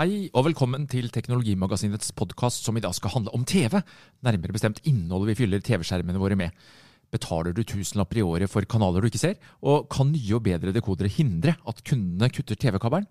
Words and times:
Hei 0.00 0.30
og 0.32 0.46
velkommen 0.46 0.86
til 0.88 1.10
Teknologimagasinets 1.12 2.14
podkast 2.16 2.64
som 2.64 2.78
i 2.78 2.80
dag 2.80 2.94
skal 2.96 3.12
handle 3.12 3.34
om 3.36 3.42
TV. 3.44 3.82
Nærmere 4.24 4.54
bestemt 4.54 4.78
innholdet 4.88 5.28
vi 5.28 5.34
fyller 5.42 5.60
TV-skjermene 5.60 6.22
våre 6.22 6.38
med. 6.40 6.54
Betaler 7.12 7.52
du 7.52 7.60
tusenlapper 7.68 8.22
i 8.22 8.24
året 8.24 8.48
for 8.48 8.64
kanaler 8.64 9.04
du 9.04 9.10
ikke 9.10 9.20
ser? 9.20 9.34
Og 9.60 9.90
kan 9.92 10.08
nye 10.08 10.38
og 10.38 10.46
bedre 10.46 10.72
dekodere 10.72 11.10
hindre 11.12 11.52
at 11.68 11.82
kundene 11.84 12.30
kutter 12.32 12.56
TV-kabelen? 12.56 13.04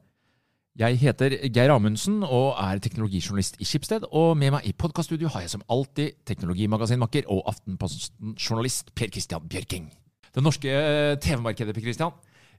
Jeg 0.81 0.97
heter 1.03 1.35
Geir 1.53 1.75
Amundsen 1.75 2.23
og 2.23 2.57
er 2.57 2.81
teknologijournalist 2.81 3.61
i 3.61 3.69
Skipsted. 3.69 4.09
Og 4.09 4.33
med 4.41 4.55
meg 4.57 4.65
i 4.65 4.73
podkaststudio 4.73 5.29
har 5.29 5.45
jeg 5.45 5.53
som 5.53 5.67
alltid 5.69 6.17
teknologimagasinmakker 6.25 7.29
og 7.29 7.43
Aftenposten-journalist 7.53 8.95
Per 8.97 9.13
Christian 9.13 9.45
Bjørking. 9.45 9.91
Det 10.33 10.41
norske 10.41 10.73
TV-markedet, 11.21 11.77
Per 11.77 11.85
Christian, 11.85 12.17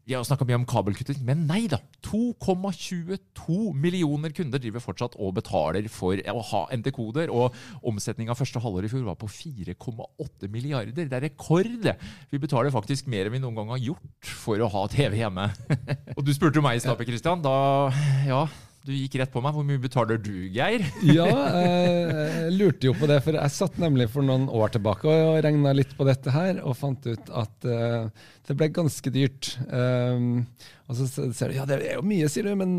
vi 0.08 0.16
har 0.16 0.24
snakka 0.26 0.46
mye 0.48 0.58
om 0.58 0.66
kabelkutting, 0.68 1.20
men 1.26 1.44
nei 1.48 1.66
da. 1.70 1.78
2,22 2.06 3.58
millioner 3.76 4.32
kunder 4.34 4.62
driver 4.62 4.82
fortsatt 4.82 5.16
og 5.20 5.34
betaler 5.36 5.86
for 5.92 6.18
å 6.18 6.44
ha 6.50 6.62
NT-koder. 6.74 7.30
Og 7.30 7.54
omsetninga 7.86 8.36
første 8.38 8.62
halvår 8.62 8.88
i 8.88 8.92
fjor 8.92 9.04
var 9.06 9.18
på 9.20 9.28
4,8 9.30 10.50
milliarder. 10.50 11.06
Det 11.06 11.18
er 11.18 11.26
rekord! 11.28 11.90
Vi 12.32 12.42
betaler 12.42 12.74
faktisk 12.74 13.10
mer 13.12 13.28
enn 13.28 13.36
vi 13.36 13.42
noen 13.44 13.60
gang 13.60 13.74
har 13.74 13.84
gjort 13.90 14.32
for 14.42 14.58
å 14.58 14.70
ha 14.72 14.86
TV 14.90 15.20
hjemme. 15.20 15.50
og 16.16 16.24
du 16.26 16.34
spurte 16.34 16.58
jo 16.58 16.66
meg 16.66 16.80
i 16.80 16.82
stad, 16.82 17.04
Christian. 17.06 17.44
Da 17.44 17.54
ja, 18.26 18.44
du 18.86 18.92
gikk 18.94 19.18
rett 19.20 19.32
på 19.32 19.42
meg. 19.44 19.54
Hvor 19.56 19.66
mye 19.66 19.82
betaler 19.82 20.20
du, 20.20 20.32
Geir? 20.54 20.84
ja, 21.18 21.28
jeg 21.28 22.54
lurte 22.56 22.90
jo 22.90 22.96
på 22.96 23.08
det, 23.10 23.20
for 23.24 23.36
jeg 23.36 23.54
satt 23.54 23.78
nemlig 23.82 24.08
for 24.12 24.26
noen 24.26 24.48
år 24.48 24.74
tilbake 24.76 25.08
og 25.10 25.40
regna 25.44 25.74
litt 25.76 25.92
på 25.98 26.06
dette 26.08 26.34
her, 26.34 26.62
og 26.64 26.78
fant 26.78 27.10
ut 27.10 27.32
at 27.42 27.68
uh, 27.68 28.28
det 28.48 28.56
ble 28.58 28.70
ganske 28.74 29.12
dyrt. 29.14 29.54
Um, 29.68 30.46
og 30.90 30.96
så 30.98 31.06
ser 31.06 31.52
du 31.52 31.54
ja, 31.54 31.64
det 31.68 31.76
er 31.86 32.00
jo 32.00 32.02
mye, 32.02 32.26
sier 32.26 32.48
du, 32.48 32.54
men 32.58 32.70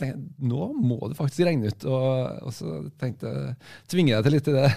tenk, 0.00 0.16
nå 0.40 0.70
må 0.80 0.96
du 1.10 1.16
faktisk 1.18 1.44
regne 1.44 1.68
ut. 1.68 1.84
Og, 1.84 2.46
og 2.48 2.54
så 2.56 2.78
tenkte 3.00 3.28
jeg, 3.28 3.56
tvinger 3.92 4.14
jeg 4.14 4.24
til 4.24 4.34
litt 4.36 4.48
i 4.48 4.54
det. 4.54 4.70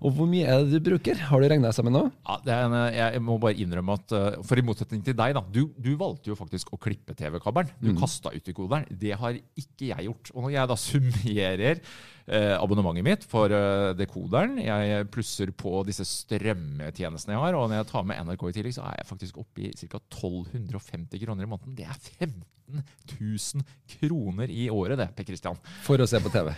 Og 0.00 0.16
hvor 0.16 0.26
mye 0.30 0.48
er 0.50 0.64
det 0.64 0.80
du 0.80 0.88
bruker? 0.88 1.20
Har 1.28 1.42
du 1.42 1.46
regna 1.52 1.70
sammen 1.76 1.94
nå? 1.94 2.02
Ja, 2.26 2.64
en, 2.64 2.74
jeg 2.96 3.22
må 3.22 3.38
bare 3.42 3.54
innrømme 3.62 3.94
at 4.00 4.16
uh, 4.16 4.40
for 4.46 4.58
i 4.58 4.64
motsetning 4.66 5.04
til 5.06 5.14
deg, 5.18 5.36
da. 5.38 5.44
Du, 5.54 5.68
du 5.78 5.92
valgte 6.00 6.32
jo 6.32 6.38
faktisk 6.38 6.74
å 6.74 6.80
klippe 6.82 7.14
TV-kabelen. 7.14 7.70
Du 7.78 7.92
mm. 7.92 8.00
kasta 8.02 8.34
ut 8.34 8.50
dekoderen. 8.50 8.90
Det 8.90 9.14
har 9.20 9.38
ikke 9.38 9.92
jeg 9.92 10.05
gjort. 10.08 10.30
Og 10.34 10.46
når 10.46 10.54
jeg 10.56 10.70
da 10.70 10.76
summerer 10.80 11.82
eh, 12.26 12.54
abonnementet 12.56 13.06
mitt 13.06 13.26
for 13.30 13.52
eh, 13.54 13.92
dekoderen. 13.98 14.58
Jeg 14.62 15.08
plusser 15.14 15.52
på 15.56 15.80
disse 15.88 16.06
strømmetjenestene 16.08 17.36
jeg 17.36 17.44
har, 17.44 17.58
og 17.58 17.70
når 17.70 17.82
jeg 17.82 17.90
tar 17.92 18.08
med 18.08 18.20
NRK 18.26 18.48
i 18.48 18.56
tillegg, 18.58 18.76
så 18.76 18.86
er 18.88 19.00
jeg 19.00 19.10
faktisk 19.12 19.40
oppe 19.42 19.68
i 19.68 19.72
ca. 19.76 20.00
1250 20.00 21.22
kroner 21.24 21.46
i 21.46 21.50
måneden. 21.50 21.76
Det 21.78 21.86
er 21.86 22.00
15 22.18 22.82
000 23.20 23.68
kroner 23.96 24.50
i 24.50 24.68
året, 24.72 24.98
det, 25.00 25.10
Per 25.16 25.28
Christian. 25.28 25.60
For 25.86 26.02
å 26.02 26.08
se 26.10 26.22
på 26.22 26.32
TV? 26.34 26.52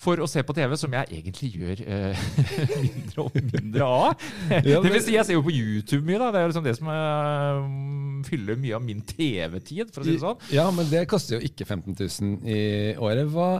For 0.00 0.20
å 0.22 0.28
se 0.30 0.42
på 0.46 0.54
TV, 0.56 0.74
som 0.80 0.94
jeg 0.96 1.18
egentlig 1.18 1.50
gjør 1.60 1.82
uh, 1.84 2.20
mindre 2.86 3.24
og 3.26 3.34
mindre 3.36 3.88
av. 3.88 4.28
det 4.64 4.78
vil 4.86 5.02
si, 5.04 5.16
jeg 5.16 5.28
ser 5.28 5.36
jo 5.36 5.44
på 5.44 5.52
YouTube 5.52 6.06
mye. 6.06 6.20
da, 6.22 6.30
Det 6.32 6.40
er 6.40 6.52
liksom 6.52 6.64
det 6.64 6.76
som 6.78 6.88
uh, 6.88 8.24
fyller 8.24 8.56
mye 8.60 8.78
av 8.78 8.84
min 8.84 9.02
TV-tid. 9.04 9.92
for 9.92 10.02
å 10.02 10.08
si 10.08 10.16
det 10.16 10.22
sånn. 10.22 10.40
Ja, 10.54 10.68
men 10.74 10.88
det 10.90 11.04
koster 11.10 11.36
jo 11.36 11.44
ikke 11.44 11.66
15 11.68 11.98
000 12.00 12.48
i 12.48 12.60
året. 12.96 13.28
Hva, 13.32 13.50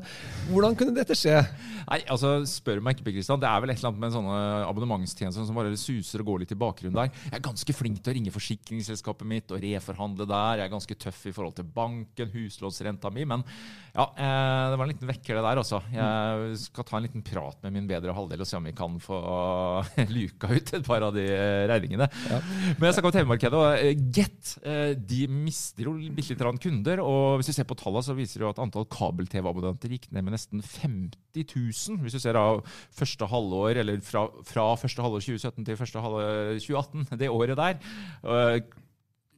hvordan 0.48 0.78
kunne 0.80 0.96
dette 0.96 1.16
skje? 1.18 1.42
Nei, 1.90 2.00
altså, 2.12 2.38
Spør 2.48 2.80
meg 2.84 2.96
ikke, 2.98 3.10
Kristian. 3.10 3.40
Det 3.42 3.48
er 3.50 3.60
vel 3.62 3.74
et 3.74 3.80
eller 3.80 3.90
annet 3.92 4.04
med 4.04 4.14
sånne 4.14 4.40
abonnementstjenester 4.68 5.46
som 5.46 5.58
bare 5.58 5.76
suser 5.80 6.22
og 6.22 6.32
går 6.32 6.44
litt 6.44 6.54
i 6.54 6.60
bakgrunnen 6.60 6.96
der. 6.96 7.12
Jeg 7.26 7.36
er 7.36 7.44
ganske 7.44 7.76
flink 7.76 8.00
til 8.00 8.12
å 8.12 8.16
ringe 8.16 8.34
forsikringsselskapet 8.34 9.28
mitt 9.28 9.52
og 9.52 9.60
reforhandle 9.64 10.28
der. 10.30 10.62
Jeg 10.62 10.68
er 10.70 10.74
ganske 10.74 10.98
tøff 11.04 11.24
i 11.28 11.34
forhold 11.36 11.58
til 11.58 11.68
banken, 11.76 12.32
huslånsrenta 12.32 13.12
mi. 13.12 13.26
Men 13.28 13.44
ja, 13.92 14.06
eh, 14.06 14.64
det 14.70 14.78
var 14.78 14.86
en 14.86 14.92
liten 14.94 15.10
vekker, 15.10 15.36
det 15.36 15.44
der, 15.44 15.62
altså. 15.64 15.82
Jeg 15.92 16.29
jeg 16.30 16.58
skal 16.64 16.86
ta 16.86 16.98
en 16.98 17.06
liten 17.06 17.24
prat 17.26 17.58
med 17.64 17.74
min 17.74 17.88
bedre 17.91 18.14
halvdel 18.16 18.42
og 18.44 18.48
se 18.48 18.58
om 18.58 18.66
vi 18.68 18.74
kan 18.76 18.96
få 19.02 19.18
luka 20.16 20.50
ut 20.52 20.72
et 20.76 20.86
par 20.86 21.04
av 21.06 21.14
de 21.16 21.24
eh, 21.26 21.66
regningene. 21.70 22.08
Ja. 22.30 22.41
Men 22.78 22.88
jeg 22.88 22.96
snakker 22.96 23.10
om 23.10 23.16
TV-markedet. 23.16 23.60
og 23.60 23.84
eh, 23.84 24.04
Get 24.14 24.54
eh, 24.64 24.92
de 24.96 25.22
mister 25.30 25.88
jo 25.88 25.94
bitte 26.16 26.34
litt 26.34 26.62
kunder. 26.64 27.02
og 27.04 27.41
Hvis 27.41 27.52
du 27.52 27.56
ser 27.58 27.68
på 27.68 27.78
tallene, 27.78 28.04
så 28.06 28.16
viser 28.18 28.41
det 28.41 28.48
jo 28.48 28.52
at 28.54 28.62
antall 28.62 28.88
kabel-TV-abonnenter 28.91 29.96
gikk 29.96 30.10
ned 30.10 30.26
med 30.26 30.36
nesten 30.36 30.64
50 30.64 31.46
000. 31.46 32.02
Hvis 32.04 32.18
du 32.18 32.22
ser 32.22 32.38
av 32.41 32.62
første 32.97 33.28
halvår, 33.30 33.82
eller 33.84 34.04
fra, 34.04 34.26
fra 34.47 34.70
første 34.80 35.04
halvår 35.04 35.24
2017 35.26 35.66
til 35.66 35.80
første 35.80 36.04
halvår 36.04 36.60
2018, 36.60 37.20
det 37.20 37.32
året 37.32 37.60
der 37.60 37.82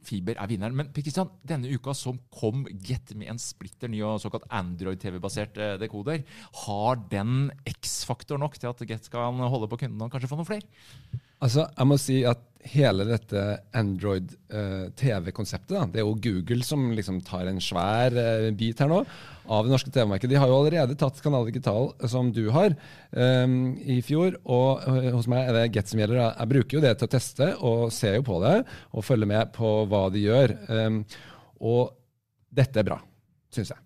fiber 0.06 0.38
er 0.38 0.50
vinneren. 0.50 0.76
Men 0.78 0.92
Kristian, 0.94 1.30
denne 1.46 1.70
uka 1.72 1.94
som 1.96 2.20
kom 2.34 2.64
Get 2.84 3.14
med 3.18 3.32
en 3.32 3.40
splitter 3.42 3.90
ny 3.92 4.02
og 4.06 4.20
såkalt 4.22 4.48
Android-TV-basert 4.52 5.60
eh, 5.60 5.74
dekoder, 5.82 6.24
har 6.64 7.02
den 7.12 7.50
X-faktor 7.68 8.40
nok 8.40 8.58
til 8.58 8.72
at 8.72 8.86
Get 8.88 9.10
skal 9.10 9.42
holde 9.42 9.70
på 9.70 9.84
kundene 9.84 10.08
og 10.08 10.14
kanskje 10.14 10.30
få 10.30 10.40
noen 10.40 10.50
flere? 10.52 11.22
Altså, 11.42 11.64
jeg 11.74 11.90
må 11.90 11.96
si 11.98 12.20
at 12.28 12.38
hele 12.70 13.02
dette 13.08 13.40
Android-TV-konseptet, 13.74 15.74
uh, 15.74 15.88
det 15.90 15.98
er 15.98 16.04
jo 16.06 16.14
Google 16.22 16.62
som 16.62 16.92
liksom 16.94 17.18
tar 17.26 17.48
en 17.50 17.58
svær 17.62 18.14
uh, 18.14 18.50
bit 18.54 18.78
her 18.78 18.86
nå 18.92 19.00
av 19.50 19.66
det 19.66 19.72
norske 19.72 19.90
TV-markedet. 19.90 20.30
De 20.30 20.38
har 20.38 20.46
jo 20.46 20.60
allerede 20.60 20.94
tatt 20.98 21.18
Kanal 21.24 21.48
Digital, 21.48 21.90
som 22.06 22.32
du 22.34 22.50
har, 22.54 22.76
um, 23.10 23.74
i 23.82 23.98
fjor. 24.06 24.38
Og 24.46 24.86
uh, 24.86 25.10
hos 25.16 25.26
meg 25.30 25.48
er 25.48 25.52
det 25.58 25.72
Get 25.74 25.90
som 25.90 25.98
gjelder. 25.98 26.22
Jeg 26.28 26.50
bruker 26.54 26.78
jo 26.78 26.84
det 26.86 26.94
til 27.00 27.08
å 27.08 27.14
teste 27.16 27.46
og 27.58 27.90
ser 27.94 28.14
jo 28.20 28.28
på 28.30 28.38
det 28.44 28.56
og 28.92 29.06
følger 29.08 29.32
med 29.32 29.50
på 29.56 29.68
hva 29.90 30.04
de 30.14 30.22
gjør. 30.22 30.54
Um, 30.70 31.02
og 31.58 31.90
dette 32.54 32.78
er 32.78 32.86
bra, 32.86 33.00
syns 33.54 33.74
jeg. 33.74 33.80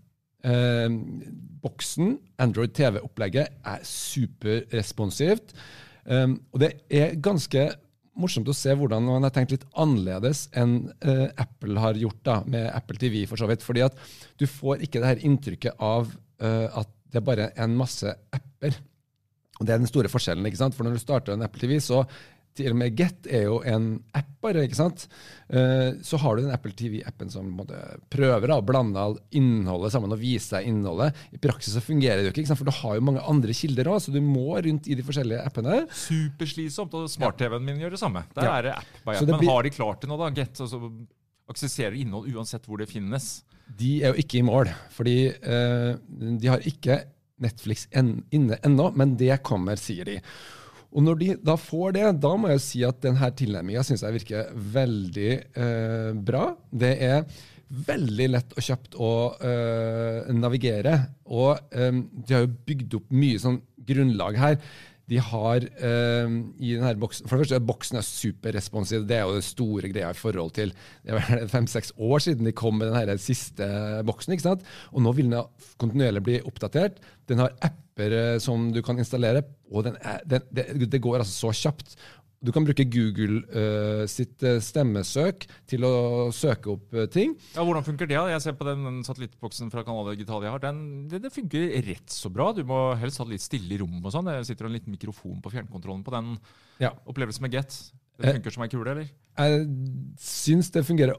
Boksen, 1.65 2.19
Android 2.43 2.75
TV-opplegget, 2.77 3.57
er 3.67 3.81
superresponsivt. 3.89 5.57
Um, 6.07 6.39
og 6.55 6.63
det 6.63 6.71
er 6.93 7.17
ganske 7.23 7.69
morsomt 8.17 8.49
å 8.49 8.55
se 8.57 8.73
hvordan 8.79 9.05
man 9.05 9.27
har 9.27 9.33
tenkt 9.35 9.53
litt 9.53 9.67
annerledes 9.77 10.47
enn 10.57 10.79
uh, 11.05 11.27
Apple 11.37 11.81
har 11.83 11.99
gjort 12.01 12.21
da, 12.25 12.37
med 12.49 12.69
Apple 12.71 12.99
TV. 13.01 13.25
for 13.29 13.41
så 13.41 13.49
vidt, 13.51 13.65
fordi 13.67 13.85
at 13.85 13.97
Du 14.39 14.47
får 14.47 14.87
ikke 14.87 15.03
det 15.03 15.11
her 15.11 15.25
inntrykket 15.27 15.83
av 15.83 16.09
uh, 16.43 16.69
at 16.83 16.93
det 17.13 17.21
er 17.21 17.27
bare 17.27 17.51
en 17.63 17.77
masse 17.77 18.09
apper. 18.35 18.79
Og 19.61 19.67
Det 19.67 19.73
er 19.73 19.81
den 19.81 19.89
store 19.89 20.11
forskjellen. 20.13 20.47
ikke 20.47 20.61
sant? 20.61 20.75
For 20.77 20.85
Når 20.85 20.97
du 20.97 21.03
starter 21.03 21.33
en 21.33 21.45
Apple 21.47 21.61
TV, 21.63 21.79
så 21.81 22.03
til 22.57 22.73
og 22.73 22.79
med 22.81 22.97
Get 22.99 23.29
er 23.29 23.47
jo 23.49 23.61
en 23.67 23.89
app 24.17 24.31
bare. 24.45 24.65
ikke 24.67 24.79
sant? 24.79 25.07
Uh, 25.51 25.99
så 26.07 26.19
har 26.23 26.37
du 26.37 26.45
den 26.45 26.55
Apple 26.55 26.73
TV-appen 26.77 27.31
som 27.33 27.51
prøver 28.13 28.53
å 28.55 28.61
blande 28.67 29.07
innholdet 29.37 29.95
sammen 29.95 30.15
og 30.15 30.21
vise 30.21 30.57
deg 30.57 30.71
innholdet. 30.71 31.17
I 31.37 31.41
praksis 31.43 31.77
så 31.77 31.83
fungerer 31.85 32.23
det 32.23 32.31
jo 32.31 32.35
ikke, 32.35 32.59
for 32.59 32.69
du 32.69 32.75
har 32.79 32.99
jo 32.99 33.07
mange 33.09 33.25
andre 33.27 33.57
kilder 33.57 33.93
òg, 33.93 34.01
så 34.05 34.15
du 34.15 34.21
må 34.25 34.61
rundt 34.67 34.89
i 34.91 34.97
de 34.99 35.05
forskjellige 35.07 35.43
appene. 35.47 35.83
Superslitsomt, 36.07 36.95
og 36.97 37.11
smart-TV-en 37.13 37.67
min 37.67 37.83
gjør 37.85 37.97
det 37.97 38.03
samme. 38.03 38.25
Der 38.37 38.49
ja. 38.49 38.55
er 38.59 38.69
det 38.69 38.79
app 38.79 39.03
by 39.03 39.19
app. 39.19 39.35
Men 39.35 39.51
har 39.53 39.67
de 39.67 39.75
klart 39.75 40.03
det 40.03 40.13
nå, 40.13 40.21
da? 40.21 40.31
Get 40.37 40.63
altså, 40.65 40.81
aksesserer 41.51 41.99
innhold 41.99 42.31
uansett 42.35 42.67
hvor 42.67 42.81
det 42.83 42.89
finnes? 42.91 43.41
De 43.67 43.99
er 44.03 44.15
jo 44.15 44.23
ikke 44.23 44.41
i 44.41 44.47
mål, 44.47 44.71
fordi 44.95 45.19
uh, 45.43 45.95
de 46.39 46.51
har 46.51 46.63
ikke 46.67 47.03
Netflix 47.43 47.85
en, 47.91 48.23
inne 48.33 48.57
ennå, 48.65 48.91
men 48.97 49.17
det 49.21 49.35
kommer, 49.45 49.77
sier 49.81 50.09
de. 50.09 50.21
Og 50.97 51.05
når 51.05 51.19
de 51.21 51.29
da 51.45 51.59
får 51.61 51.93
det, 51.99 52.07
da 52.25 52.33
må 52.41 52.49
jeg 52.55 52.65
si 52.65 52.81
at 52.87 53.03
denne 53.05 53.29
tilnærminga 53.37 53.85
syns 53.85 54.05
jeg 54.07 54.17
virker 54.17 54.49
veldig 54.77 55.31
eh, 55.37 56.11
bra. 56.17 56.49
Det 56.73 56.93
er 57.05 57.27
veldig 57.87 58.29
lett 58.33 58.55
og 58.57 58.65
kjapt 58.65 58.97
å 58.97 59.13
eh, 59.45 60.33
navigere. 60.33 60.97
Og 61.29 61.59
eh, 61.77 62.01
de 62.01 62.37
har 62.37 62.47
jo 62.47 62.55
bygd 62.69 62.97
opp 63.01 63.13
mye 63.13 63.43
sånn 63.43 63.61
grunnlag 63.87 64.41
her. 64.41 64.57
De 65.07 65.21
har 65.23 65.63
øh, 65.63 66.37
i 66.59 66.75
denne 66.75 66.97
boksen, 66.99 67.29
For 67.29 67.37
det 67.37 67.47
første, 67.47 67.61
boksen 67.63 68.01
er 68.01 68.07
superresponsiv. 68.07 69.05
Det 69.07 69.17
er 69.17 69.27
jo 69.29 69.37
det 69.39 69.47
store 69.47 69.91
greia 69.93 70.11
i 70.11 70.19
forhold 70.19 70.51
til 70.57 70.75
Det 71.05 71.15
er 71.15 71.47
fem-seks 71.53 71.93
år 71.97 72.25
siden 72.25 72.47
de 72.47 72.53
kom 72.57 72.75
med 72.81 72.91
den 72.91 73.19
siste 73.23 73.67
boksen. 74.07 74.35
ikke 74.35 74.49
sant? 74.49 74.67
Og 74.93 75.03
nå 75.03 75.13
vil 75.13 75.31
den 75.31 75.43
kontinuerlig 75.79 76.23
bli 76.27 76.41
oppdatert. 76.43 76.99
Den 77.29 77.39
har 77.39 77.55
apper 77.63 78.13
øh, 78.13 78.41
som 78.41 78.73
du 78.75 78.83
kan 78.83 78.99
installere, 78.99 79.43
og 79.71 79.87
er, 79.87 80.21
den, 80.27 80.43
det, 80.55 80.93
det 80.93 81.03
går 81.03 81.19
altså 81.23 81.33
så 81.33 81.55
kjapt. 81.55 81.97
Du 82.45 82.53
kan 82.53 82.67
bruke 82.67 82.85
Google 82.93 83.41
uh, 83.49 84.05
sitt 84.11 84.43
uh, 84.45 84.59
stemmesøk 84.63 85.47
til 85.69 85.87
å 85.89 85.95
søke 86.37 86.75
opp 86.75 86.97
uh, 86.97 87.07
ting. 87.11 87.35
Ja, 87.57 87.65
Hvordan 87.65 87.87
funker 87.87 88.11
det? 88.11 88.19
Jeg 88.19 88.43
ser 88.45 88.57
på 88.59 88.67
den, 88.69 88.85
den 88.87 88.99
satellittboksen 89.07 89.73
fra 89.73 89.85
Canal 89.87 90.13
Digital 90.13 90.45
jeg 90.45 90.55
har. 90.55 90.63
Den, 90.63 90.81
det, 91.11 91.23
det, 91.25 91.33
funker 91.35 91.71
rett 91.87 92.13
så 92.13 92.31
bra. 92.33 92.51
Du 92.57 92.63
må 92.69 92.81
helst 93.01 93.23
ha 93.23 93.27
det 93.29 93.37
litt 93.37 93.47
stille 93.47 93.77
i 93.77 93.81
rommet. 93.81 94.05
og 94.05 94.15
sånn. 94.15 94.29
Det 94.29 94.45
sitter 94.51 94.69
en 94.69 94.77
liten 94.77 94.95
mikrofon 94.95 95.41
på 95.45 95.55
fjernkontrollen 95.55 96.05
på 96.07 96.15
den 96.15 96.35
ja. 96.83 96.93
opplevelsen 97.09 97.47
med 97.47 97.57
Get. 97.57 97.79
Det 98.17 98.37
funker 98.39 98.55
som 98.55 98.65
ei 98.65 98.73
kule, 98.73 98.93
eller? 98.93 99.09
Jeg 99.37 99.65
syns 100.25 100.71
det 100.73 100.87
fungerer 100.89 101.19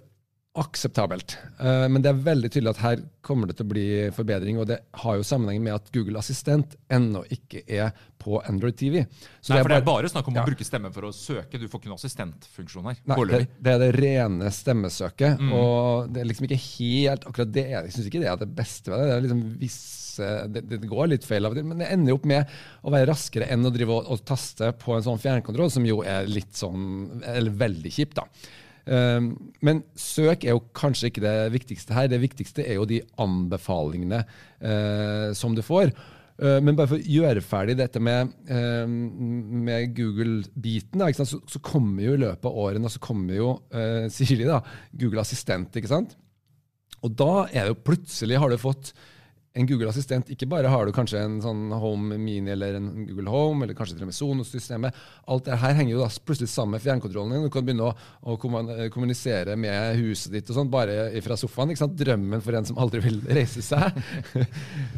akseptabelt. 0.58 1.38
Uh, 1.60 1.86
men 1.92 2.02
det 2.04 2.12
er 2.12 2.26
veldig 2.26 2.52
tydelig 2.52 2.74
at 2.74 2.84
her 2.84 3.02
kommer 3.26 3.50
det 3.50 3.58
til 3.60 3.68
å 3.68 3.72
bli 3.72 3.88
forbedring. 4.16 4.60
Og 4.62 4.68
det 4.70 4.80
har 5.02 5.18
jo 5.20 5.26
sammenheng 5.28 5.64
med 5.64 5.76
at 5.78 5.90
Google 5.96 6.22
Assistent 6.22 6.78
ennå 6.94 7.24
ikke 7.34 7.64
er 7.66 7.92
på 8.22 8.40
Android 8.48 8.78
TV. 8.78 9.04
Så 9.42 9.54
Nei, 9.54 9.60
det 9.60 9.66
for 9.66 9.74
det 9.74 9.80
er 9.80 9.86
bare 9.88 10.12
snakk 10.12 10.30
om 10.32 10.38
ja. 10.38 10.44
å 10.44 10.50
bruke 10.50 10.68
stemmen 10.68 10.96
for 10.96 11.08
å 11.08 11.14
søke. 11.16 11.60
Du 11.60 11.68
får 11.68 11.82
ikke 11.82 11.92
noen 11.92 12.02
assistentfunksjon 12.02 12.90
her. 12.90 13.00
Nei, 13.08 13.20
det, 13.32 13.42
det, 13.56 13.76
er 13.76 13.84
det 13.86 13.92
rene 13.96 14.52
stemmesøket. 14.54 15.44
Mm. 15.44 15.54
Og 15.56 16.12
det 16.12 16.24
er 16.24 16.30
liksom 16.32 16.50
ikke 16.50 16.60
helt 16.66 17.30
akkurat 17.30 17.56
det. 17.56 17.68
Jeg 17.76 17.96
syns 17.96 18.12
ikke 18.12 18.24
det 18.24 18.32
er 18.34 18.44
det 18.44 18.52
beste 18.58 18.94
ved 18.94 19.04
det. 19.04 19.08
Det 19.14 19.24
liksom 19.28 19.44
visse, 19.62 20.30
det, 20.52 20.64
det, 20.74 20.84
går 20.90 21.12
litt 21.14 21.28
feil 21.28 21.48
av 21.48 21.56
og 21.56 21.60
til, 21.60 21.68
men 21.70 21.84
det 21.84 21.92
ender 21.94 22.18
opp 22.18 22.28
med 22.28 22.60
å 22.84 22.94
være 22.94 23.12
raskere 23.12 23.50
enn 23.54 23.68
å 23.68 23.74
drive 23.74 24.00
og, 24.00 24.14
og 24.16 24.24
taste 24.28 24.72
på 24.82 24.96
en 24.98 25.06
sånn 25.06 25.22
fjernkontroll, 25.22 25.72
som 25.74 25.86
jo 25.88 26.02
er 26.08 26.30
litt 26.30 26.56
sånn, 26.58 27.22
eller 27.22 27.60
veldig 27.66 27.94
kjipt. 28.00 28.18
da. 28.18 28.26
Ehm, 28.88 29.32
men 29.66 29.82
søk 30.00 30.46
er 30.46 30.56
jo 30.56 30.68
kanskje 30.78 31.12
ikke 31.12 31.24
det 31.26 31.38
viktigste 31.56 31.96
her. 31.96 32.10
Det 32.12 32.22
viktigste 32.24 32.66
er 32.66 32.80
jo 32.80 32.88
de 32.90 33.02
anbefalingene 33.22 34.22
eh, 34.24 35.34
som 35.38 35.56
du 35.58 35.64
får. 35.66 35.92
Eh, 36.38 36.60
men 36.64 36.78
bare 36.78 36.92
for 36.94 37.02
å 37.02 37.16
gjøre 37.18 37.44
ferdig 37.46 37.78
dette 37.80 38.02
med, 38.04 38.32
ehm, 38.54 38.96
med 39.68 39.92
Google-biten, 39.98 41.04
så, 41.18 41.42
så, 41.42 41.64
kommer 41.64 42.06
jo 42.06 42.16
i 42.16 42.24
løpet 42.24 42.48
av 42.48 42.64
årene 42.68 42.92
så 42.94 43.02
kommer 43.04 43.38
jo 43.40 43.52
uh, 43.74 44.08
Siri, 44.14 44.46
da, 44.48 44.62
Google 44.94 45.24
Assistent. 45.26 45.76
ikke 45.76 45.92
sant? 45.92 46.18
Og 47.04 47.14
da 47.18 47.48
er 47.52 47.66
det 47.66 47.76
jo 47.76 47.86
plutselig 47.92 48.40
har 48.42 48.54
du 48.54 48.60
fått 48.62 48.94
en 49.58 49.68
Google-assistent 49.68 50.30
Ikke 50.34 50.48
bare 50.50 50.70
har 50.72 50.86
du 50.86 50.94
kanskje 50.96 51.22
en 51.24 51.40
sånn 51.44 51.72
Home 51.82 52.18
Mini 52.22 52.52
eller 52.54 52.78
en 52.78 52.90
Google 53.08 53.32
Home, 53.34 53.66
eller 53.66 53.78
kanskje 53.78 53.98
til 53.98 54.06
og 54.06 54.12
med 54.12 54.18
Sonos-systemet. 54.18 55.02
Alt 55.34 55.48
det 55.48 55.60
her 55.62 55.76
henger 55.80 55.96
jo 55.96 56.04
da 56.04 56.10
plutselig 56.28 56.52
sammen 56.52 56.78
med 56.78 56.84
fjernkontrollen 56.86 57.36
din. 57.36 57.48
Du 57.48 57.54
kan 57.54 57.66
begynne 57.66 57.90
å, 57.90 57.96
å 58.22 58.38
kommunisere 58.42 59.58
med 59.60 59.98
huset 60.02 60.36
ditt 60.36 60.52
og 60.52 60.60
sånt, 60.60 60.74
bare 60.74 61.10
fra 61.26 61.40
sofaen. 61.40 61.74
ikke 61.74 61.84
sant? 61.84 61.98
Drømmen 62.00 62.44
for 62.46 62.60
en 62.60 62.70
som 62.70 62.80
aldri 62.82 63.02
vil 63.08 63.20
reise 63.28 63.66
seg. 63.66 63.98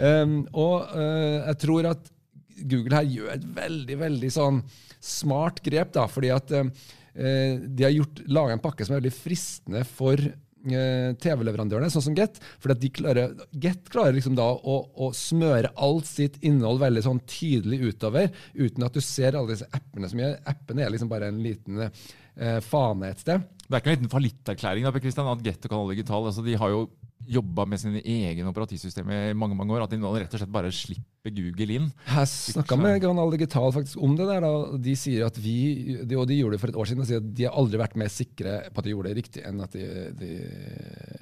um, 0.02 0.42
og 0.66 0.92
uh, 0.92 1.50
jeg 1.50 1.60
tror 1.66 1.92
at 1.94 2.14
Google 2.60 3.00
her 3.00 3.08
gjør 3.08 3.34
et 3.38 3.50
veldig 3.56 4.00
veldig 4.02 4.34
sånn 4.36 4.64
smart 5.00 5.64
grep, 5.64 5.94
da, 5.96 6.10
fordi 6.12 6.34
at 6.36 6.52
uh, 6.60 6.68
de 7.16 7.86
har 7.86 8.22
laga 8.32 8.56
en 8.56 8.64
pakke 8.64 8.86
som 8.86 8.96
er 8.96 9.04
veldig 9.04 9.16
fristende 9.16 9.88
for 9.88 10.20
Eh, 10.20 10.49
TV-leverandørene, 10.64 11.90
sånn 11.94 12.06
som 12.10 12.16
Get. 12.18 12.40
For 12.60 12.74
de 12.76 12.92
klarer, 12.94 13.36
Get 13.64 13.90
klarer 13.92 14.16
liksom 14.18 14.36
da 14.38 14.48
å, 14.50 14.80
å, 14.94 15.12
smøre 15.16 15.72
alt 15.80 16.10
sitt 16.10 16.40
innhold 16.46 16.82
veldig 16.84 17.06
sånn 17.06 17.22
tydelig 17.30 17.94
utover, 17.94 18.32
uten 18.54 18.88
at 18.88 18.96
du 18.96 19.02
ser 19.04 19.38
alle 19.40 19.56
disse 19.56 19.70
appene 19.72 20.12
som 20.12 20.24
gjør. 20.24 20.36
Appene 20.52 20.86
er 20.86 20.94
liksom 20.94 21.12
bare 21.12 21.32
en 21.32 21.42
liten 21.44 21.86
eh, 21.86 22.60
fane 22.66 23.14
et 23.14 23.24
sted. 23.24 23.48
Det 23.70 23.78
er 23.78 23.84
ikke 23.84 23.92
en 23.94 23.98
liten 24.00 24.14
fallitterklæring 24.16 24.88
at 24.90 25.44
Get 25.46 25.66
og 25.68 25.72
Kanal 25.72 25.94
Digital 25.94 26.26
altså, 26.26 26.46
de 26.46 26.58
har 26.58 26.74
jo 26.74 26.88
jobba 27.30 27.66
med 27.70 27.82
sine 27.82 28.02
egne 28.02 28.50
operativsystemer 28.50 29.30
i 29.30 29.38
mange 29.38 29.58
mange 29.58 29.76
år, 29.76 29.84
at 29.84 29.92
de 29.94 30.00
nå 30.02 30.12
rett 30.16 30.34
og 30.34 30.42
slett 30.42 30.54
bare 30.54 30.72
slipper 30.74 31.34
Google 31.36 31.76
inn. 31.76 31.90
Jeg 32.08 32.32
snakka 32.32 32.78
med 32.80 33.02
Granal 33.04 33.34
Digital 33.36 33.74
faktisk 33.76 34.00
om 34.02 34.16
det. 34.18 34.28
der. 34.30 34.46
Da. 34.46 34.80
De 34.82 34.96
sier 34.98 35.28
at 35.28 35.38
vi, 35.42 36.00
de, 36.00 36.18
og 36.18 36.26
de 36.30 36.40
gjorde 36.40 36.58
det 36.58 36.64
for 36.64 36.74
et 36.74 36.80
år 36.80 36.90
siden, 36.90 37.04
og 37.04 37.10
sier 37.10 37.22
at 37.22 37.30
de 37.38 37.46
har 37.46 37.60
aldri 37.60 37.82
vært 37.82 38.00
mer 38.00 38.14
sikre 38.14 38.56
på 38.70 38.82
at 38.82 38.88
de 38.88 38.96
gjorde 38.96 39.12
det 39.12 39.20
riktig 39.20 39.46
enn, 39.46 39.62
de, 39.76 39.86
de, 40.22 40.32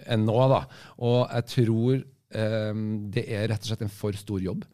enn 0.08 0.26
nå. 0.28 0.40
da. 0.54 0.64
Og 1.02 1.20
jeg 1.26 1.50
tror 1.56 2.02
um, 2.02 2.88
det 3.14 3.28
er 3.28 3.48
rett 3.52 3.64
og 3.64 3.72
slett 3.74 3.88
en 3.88 3.96
for 4.00 4.26
stor 4.26 4.44
jobb 4.44 4.68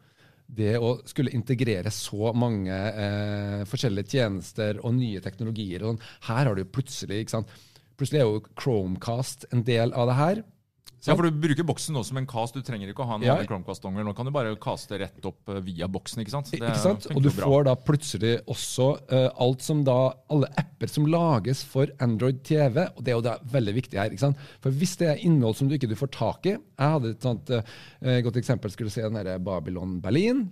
det 0.54 0.74
å 0.76 0.98
skulle 1.08 1.32
integrere 1.34 1.90
så 1.94 2.32
mange 2.36 2.74
eh, 2.74 3.62
forskjellige 3.68 4.12
tjenester 4.12 4.80
og 4.84 4.92
nye 4.96 5.22
teknologier 5.24 5.82
og 5.82 5.94
sånn, 5.94 6.02
Her 6.28 6.50
har 6.50 6.58
du 6.58 6.66
plutselig 6.68 7.22
ikke 7.24 7.36
sant? 7.38 7.54
Plutselig 7.98 8.20
er 8.20 8.28
jo 8.28 8.42
Chromecast 8.58 9.46
en 9.54 9.62
del 9.66 9.94
av 9.96 10.10
det 10.10 10.18
her. 10.18 10.42
Ja, 11.04 11.14
for 11.16 11.26
Du 11.28 11.36
bruker 11.36 11.66
boksen 11.66 11.96
nå 11.96 12.02
som 12.06 12.18
en 12.20 12.26
cast. 12.28 12.56
Du 12.56 12.64
trenger 12.64 12.88
ikke 12.88 13.04
å 13.04 13.08
ha 13.08 13.18
en 13.18 13.26
ja. 13.26 13.36
Chromecast-dongel. 13.44 14.06
Nå 14.08 14.14
kan 14.16 14.28
du 14.28 14.32
bare 14.34 14.54
kaste 14.60 14.98
rett 15.02 15.28
opp 15.28 15.52
eh, 15.52 15.60
via 15.66 15.88
boksen. 15.90 16.22
ikke 16.22 16.32
sant? 16.32 16.48
Det 16.52 16.60
ikke 16.62 16.80
sant? 16.80 17.08
Og 17.12 17.20
du 17.24 17.30
får 17.34 17.66
da 17.68 17.74
plutselig 17.76 18.34
også 18.50 18.88
uh, 19.10 19.28
alt 19.44 19.64
som 19.64 19.82
da, 19.86 19.98
alle 20.32 20.48
apper 20.60 20.90
som 20.90 21.08
lages 21.10 21.60
for 21.68 21.92
Android 22.04 22.40
TV. 22.46 22.80
og 22.86 23.04
Det 23.04 23.12
er 23.12 23.18
jo 23.18 23.26
da 23.26 23.36
veldig 23.52 23.76
viktig 23.80 24.00
her. 24.00 24.14
ikke 24.14 24.24
sant? 24.24 24.48
For 24.64 24.72
Hvis 24.72 24.96
det 25.00 25.10
er 25.12 25.22
innhold 25.28 25.58
som 25.60 25.68
du 25.68 25.76
ikke 25.76 25.92
får 25.98 26.12
tak 26.16 26.48
i 26.48 26.56
Jeg 26.56 26.96
hadde 26.96 27.12
et 27.12 27.28
sånt 27.28 27.52
uh, 27.52 27.62
godt 28.24 28.40
eksempel. 28.40 28.72
skulle 28.72 28.92
du 28.92 28.96
se 28.96 29.04
den 29.04 29.20
der 29.20 29.38
Babylon 29.38 30.00
Berlin. 30.00 30.46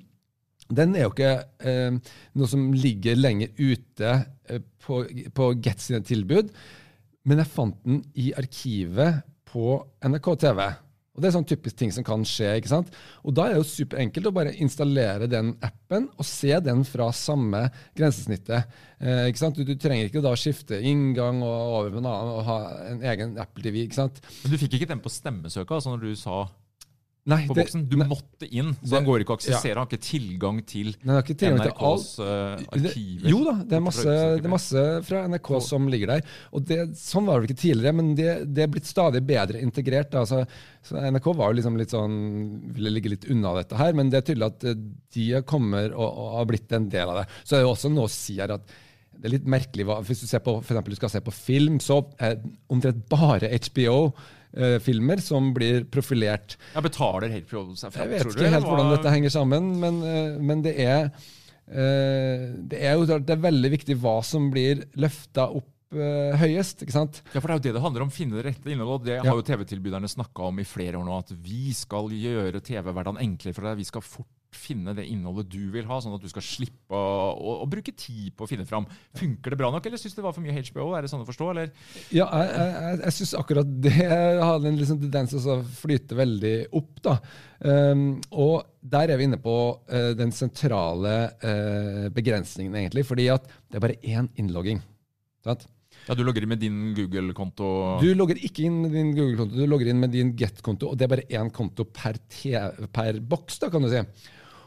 Den 0.69 0.95
er 0.97 1.09
jo 1.09 1.15
ikke 1.15 1.35
uh, 1.65 2.15
noe 2.39 2.49
som 2.49 2.71
ligger 2.77 3.17
lenger 3.19 3.51
ute 3.59 4.15
på, 4.85 5.03
på 5.33 5.53
Get 5.65 5.81
sine 5.81 6.05
tilbud. 6.05 6.53
Men 7.25 7.39
jeg 7.41 7.55
fant 7.55 7.85
den 7.87 8.03
i 8.19 8.33
arkivet 8.37 9.23
på 9.53 9.77
NRK 10.09 10.33
TV. 10.47 10.65
Og 11.13 11.21
Det 11.21 11.29
er 11.29 11.35
sånn 11.35 11.49
typisk 11.49 11.77
ting 11.77 11.91
som 11.93 12.05
kan 12.07 12.23
skje. 12.25 12.55
ikke 12.57 12.71
sant? 12.71 12.93
Og 13.23 13.35
Da 13.37 13.45
er 13.45 13.55
det 13.55 13.61
jo 13.61 13.69
superenkelt 13.69 14.31
å 14.31 14.33
bare 14.33 14.55
installere 14.65 15.29
den 15.29 15.53
appen 15.61 16.09
og 16.17 16.25
se 16.25 16.57
den 16.65 16.85
fra 16.89 17.11
samme 17.13 17.67
grensesnittet. 17.95 18.65
Eh, 18.99 19.29
ikke 19.29 19.43
sant? 19.43 19.57
Du, 19.57 19.65
du, 19.69 19.77
trenger 19.77 20.09
ikke 20.09 20.25
da 20.25 20.33
skifte 20.33 20.81
inngang 20.81 21.43
og 21.45 21.77
over 21.83 21.91
med 21.91 22.01
en 22.01 22.09
annen 22.09 22.33
og 22.33 22.47
ha 22.49 22.59
en 22.89 23.05
egen 23.13 23.37
Apple 23.37 23.65
TV. 23.67 23.83
ikke 23.85 24.01
sant? 24.01 24.23
Men 24.43 24.55
du 24.55 24.61
fikk 24.63 24.79
ikke 24.79 24.89
den 24.95 25.05
på 25.05 25.13
stemmesøket 25.13 25.77
altså 25.77 25.93
når 25.93 26.07
du 26.07 26.17
sa 26.17 26.47
Nei, 27.31 27.45
på 27.47 27.55
boksen. 27.55 27.85
Du 27.87 27.95
nei, 28.01 28.07
måtte 28.11 28.49
inn, 28.51 28.73
så 28.83 28.97
han 28.97 29.05
går 29.07 29.23
ikke 29.23 29.37
å 29.37 29.39
aksessere. 29.39 29.77
Han 29.77 29.85
har 29.85 29.91
ikke 29.93 30.03
tilgang 30.03 30.57
til 30.67 30.89
ikke 30.91 31.37
tilgang 31.39 31.61
NRKs 31.61 32.07
til 32.17 32.27
uh, 32.27 32.65
arkiver. 32.75 33.29
jo 33.31 33.43
da, 33.47 33.55
det 33.63 33.77
er, 33.79 33.85
masse, 33.85 34.07
det 34.09 34.43
er, 34.43 34.51
masse, 34.51 34.83
fra 35.07 35.21
NRK 35.31 35.51
som 35.63 35.87
ligger 35.93 36.17
der. 36.17 36.33
Og 36.51 36.67
det, 36.67 36.81
Sånn 36.99 37.31
var 37.31 37.39
det 37.39 37.51
ikke 37.53 37.63
tidligere, 37.63 37.95
men 38.01 38.11
det, 38.19 38.29
det 38.51 38.67
er 38.67 38.73
blitt 38.75 38.91
stadig 38.91 39.23
bedre 39.29 39.63
integrert. 39.63 40.19
Altså, 40.19 40.43
NRK 40.91 41.31
var 41.39 41.53
jo 41.53 41.61
liksom 41.61 41.79
litt 41.79 41.95
sånn, 41.95 42.19
ville 42.75 42.95
ligge 42.97 43.15
litt 43.15 43.31
unna 43.31 43.55
dette 43.61 43.79
her, 43.79 43.95
men 43.95 44.11
det 44.11 44.19
er 44.19 44.29
tydelig 44.33 44.51
at 44.51 44.69
eh, 44.73 44.85
de 45.15 45.27
kommer 45.47 45.95
og, 45.95 46.09
og 46.09 46.39
har 46.41 46.51
blitt 46.51 46.75
en 46.75 46.91
del 46.91 47.15
av 47.15 47.23
det. 47.23 47.29
Så 47.45 47.55
det 47.55 47.63
er 47.63 47.67
jo 47.69 47.75
også 47.77 47.95
noe 47.95 48.11
å 48.11 48.17
si 48.19 48.41
her 48.43 48.59
at 48.59 48.67
det 49.13 49.29
er 49.29 49.37
litt 49.37 49.47
merkelig 49.47 49.87
hvis 50.09 50.25
du 50.25 50.27
ser 50.27 50.41
på, 50.43 50.57
for 50.59 50.75
eksempel, 50.75 50.97
du 50.97 50.99
skal 50.99 51.13
se 51.13 51.21
på 51.23 51.35
film, 51.37 51.79
så 51.85 52.03
er 52.19 52.41
omtrent 52.73 53.05
bare 53.13 53.53
HBO 53.69 54.09
uh, 54.59 54.79
filmer 54.83 55.23
som 55.23 55.53
blir 55.57 55.87
profilert. 55.93 56.57
Ja, 56.75 56.83
Betaler 56.85 57.33
helt 57.33 57.51
seg 57.51 57.93
fram? 57.95 58.09
Jeg 58.09 58.13
vet 58.13 58.35
ikke 58.35 58.55
helt 58.55 58.69
hvordan 58.69 58.93
dette 58.95 59.13
henger 59.15 59.35
sammen, 59.35 59.75
men, 59.83 60.01
uh, 60.05 60.41
men 60.43 60.65
det 60.65 60.75
er 60.83 61.09
uh, 61.11 62.49
det 62.73 62.81
er 62.81 62.97
jo 62.97 63.07
det 63.13 63.37
er 63.37 63.47
veldig 63.49 63.73
viktig 63.79 63.99
hva 64.03 64.19
som 64.27 64.51
blir 64.55 64.87
løfta 65.01 65.51
opp 65.51 65.69
høyest. 65.93 66.87
ikke 66.87 66.95
sant? 66.95 67.19
Ja, 67.35 67.43
for 67.43 67.51
Det 67.51 67.53
er 67.53 67.59
jo 67.59 67.65
det 67.67 67.73
det 67.77 67.81
handler 67.85 68.03
om. 68.07 68.11
Finne 68.15 68.39
det 68.39 68.47
rette 68.47 68.71
innholdet. 68.73 69.11
Det 69.11 69.17
ja. 69.19 69.27
har 69.27 69.37
jo 69.37 69.45
TV-tilbyderne 69.45 70.09
snakka 70.09 70.47
om 70.49 70.63
i 70.63 70.65
flere 70.65 70.97
år 70.97 71.05
nå. 71.05 71.19
At 71.21 71.35
vi 71.37 71.75
skal 71.77 72.09
gjøre 72.17 72.63
TV-hverdagen 72.65 73.21
enklere 73.21 73.53
for 73.53 73.69
deg. 73.69 73.77
Vi 73.77 73.85
skal 73.91 74.01
fort 74.01 74.31
finne 74.53 74.95
det 74.97 75.07
innholdet 75.09 75.49
du 75.53 75.71
vil 75.73 75.87
ha, 75.89 75.99
sånn 76.03 76.15
at 76.17 76.23
du 76.23 76.29
skal 76.31 76.45
slippe 76.45 76.97
å, 76.97 77.33
å, 77.33 77.55
å 77.65 77.69
bruke 77.71 77.95
tid 77.97 78.35
på 78.37 78.47
å 78.47 78.51
finne 78.51 78.67
fram. 78.69 78.87
Funker 79.19 79.55
det 79.55 79.59
bra 79.61 79.71
nok, 79.73 79.87
eller 79.89 80.01
syns 80.01 80.15
du 80.17 80.21
det 80.21 80.27
var 80.27 80.37
for 80.37 80.45
mye 80.45 80.65
HBO? 80.69 80.91
Er 80.97 81.05
det 81.05 81.13
sånn 81.13 81.25
å 81.25 81.29
forstå, 81.29 81.49
eller? 81.55 81.73
Ja, 82.15 82.29
jeg, 82.29 82.53
jeg, 82.53 83.01
jeg 83.05 83.17
syns 83.19 83.35
akkurat 83.41 83.75
det 83.89 83.97
har 84.49 84.69
en 84.69 84.81
liksom 84.81 85.03
tendens 85.03 85.35
til 85.35 85.51
å 85.55 85.59
flyte 85.83 86.19
veldig 86.19 86.55
opp. 86.79 86.95
da. 87.05 87.19
Um, 87.63 88.07
og 88.35 88.71
der 88.81 89.13
er 89.13 89.21
vi 89.21 89.29
inne 89.29 89.41
på 89.43 89.59
uh, 89.79 90.11
den 90.19 90.35
sentrale 90.37 91.15
uh, 91.43 92.09
begrensningen, 92.15 92.77
egentlig. 92.83 93.07
Fordi 93.09 93.31
at 93.35 93.47
det 93.49 93.79
er 93.79 93.87
bare 93.87 94.01
én 94.03 94.31
innlogging. 94.41 94.83
Sant? 95.47 95.69
Ja, 96.09 96.17
Du 96.19 96.25
logger 96.27 96.43
inn 96.43 96.51
med 96.51 96.63
din 96.63 96.79
Google-konto? 96.97 97.67
Du 98.03 98.09
logger 98.19 98.39
ikke 98.43 98.67
inn 98.67 98.81
med 98.83 98.95
din 98.97 99.13
Google-konto, 99.15 99.55
du 99.55 99.67
logger 99.71 99.93
inn 99.93 100.01
med 100.03 100.11
din 100.15 100.33
Get-konto. 100.39 100.91
Og 100.91 100.99
det 100.99 101.07
er 101.07 101.13
bare 101.13 101.29
én 101.31 101.51
konto 101.55 101.87
per, 101.87 102.19
per 102.93 103.21
boks, 103.21 103.61
da, 103.63 103.71
kan 103.71 103.85
du 103.85 103.91
si. 103.93 104.03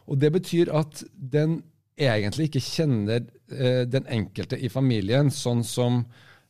Og 0.07 0.19
Det 0.21 0.31
betyr 0.35 0.71
at 0.75 1.03
den 1.15 1.61
egentlig 1.97 2.49
ikke 2.49 2.61
kjenner 2.63 3.23
eh, 3.51 3.83
den 3.87 4.07
enkelte 4.11 4.57
i 4.59 4.69
familien, 4.69 5.29
sånn 5.31 5.63
som 5.65 6.01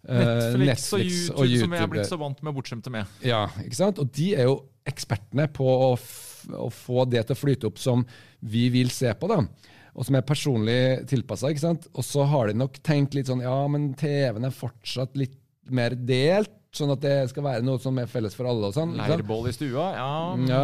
eh, 0.07 0.55
Netflix, 0.57 1.29
og 1.29 1.45
YouTube, 1.45 1.45
og 1.45 1.59
som 1.62 1.75
vi 1.75 1.81
er 1.83 1.91
blitt 1.91 2.09
så 2.09 2.17
vant 2.21 2.41
med 2.45 2.55
bortskjemte 2.57 2.93
med. 2.93 3.05
Ja, 3.25 3.45
ikke 3.63 3.77
sant? 3.77 4.01
Og 4.01 4.09
de 4.15 4.31
er 4.35 4.50
jo 4.50 4.57
ekspertene 4.89 5.47
på 5.53 5.65
å, 5.65 5.93
å 6.57 6.67
få 6.74 7.05
det 7.09 7.24
til 7.27 7.38
å 7.38 7.39
flyte 7.39 7.69
opp 7.69 7.79
som 7.81 8.03
vi 8.45 8.67
vil 8.74 8.91
se 8.93 9.13
på, 9.17 9.29
da. 9.31 9.39
Og 9.95 10.03
som 10.03 10.17
er 10.17 10.25
personlig 10.27 10.79
tilpassa. 11.07 11.53
Og 11.93 12.03
så 12.03 12.25
har 12.27 12.50
de 12.51 12.57
nok 12.59 12.81
tenkt 12.83 13.15
litt 13.15 13.29
sånn 13.31 13.45
Ja, 13.45 13.62
men 13.71 13.93
TV-en 13.97 14.43
er 14.50 14.53
fortsatt 14.53 15.15
litt 15.15 15.38
mer 15.71 15.95
delt, 15.95 16.51
sånn 16.75 16.91
at 16.91 17.01
det 17.05 17.15
skal 17.31 17.45
være 17.45 17.63
noe 17.65 17.79
som 17.81 17.95
er 18.01 18.09
felles 18.12 18.35
for 18.35 18.50
alle. 18.50 18.67
og 18.67 18.75
sånn. 18.75 18.97
Leirbål 19.00 19.47
i 19.50 19.53
stua, 19.55 19.85
ja. 19.95 20.09
Ja. 20.50 20.63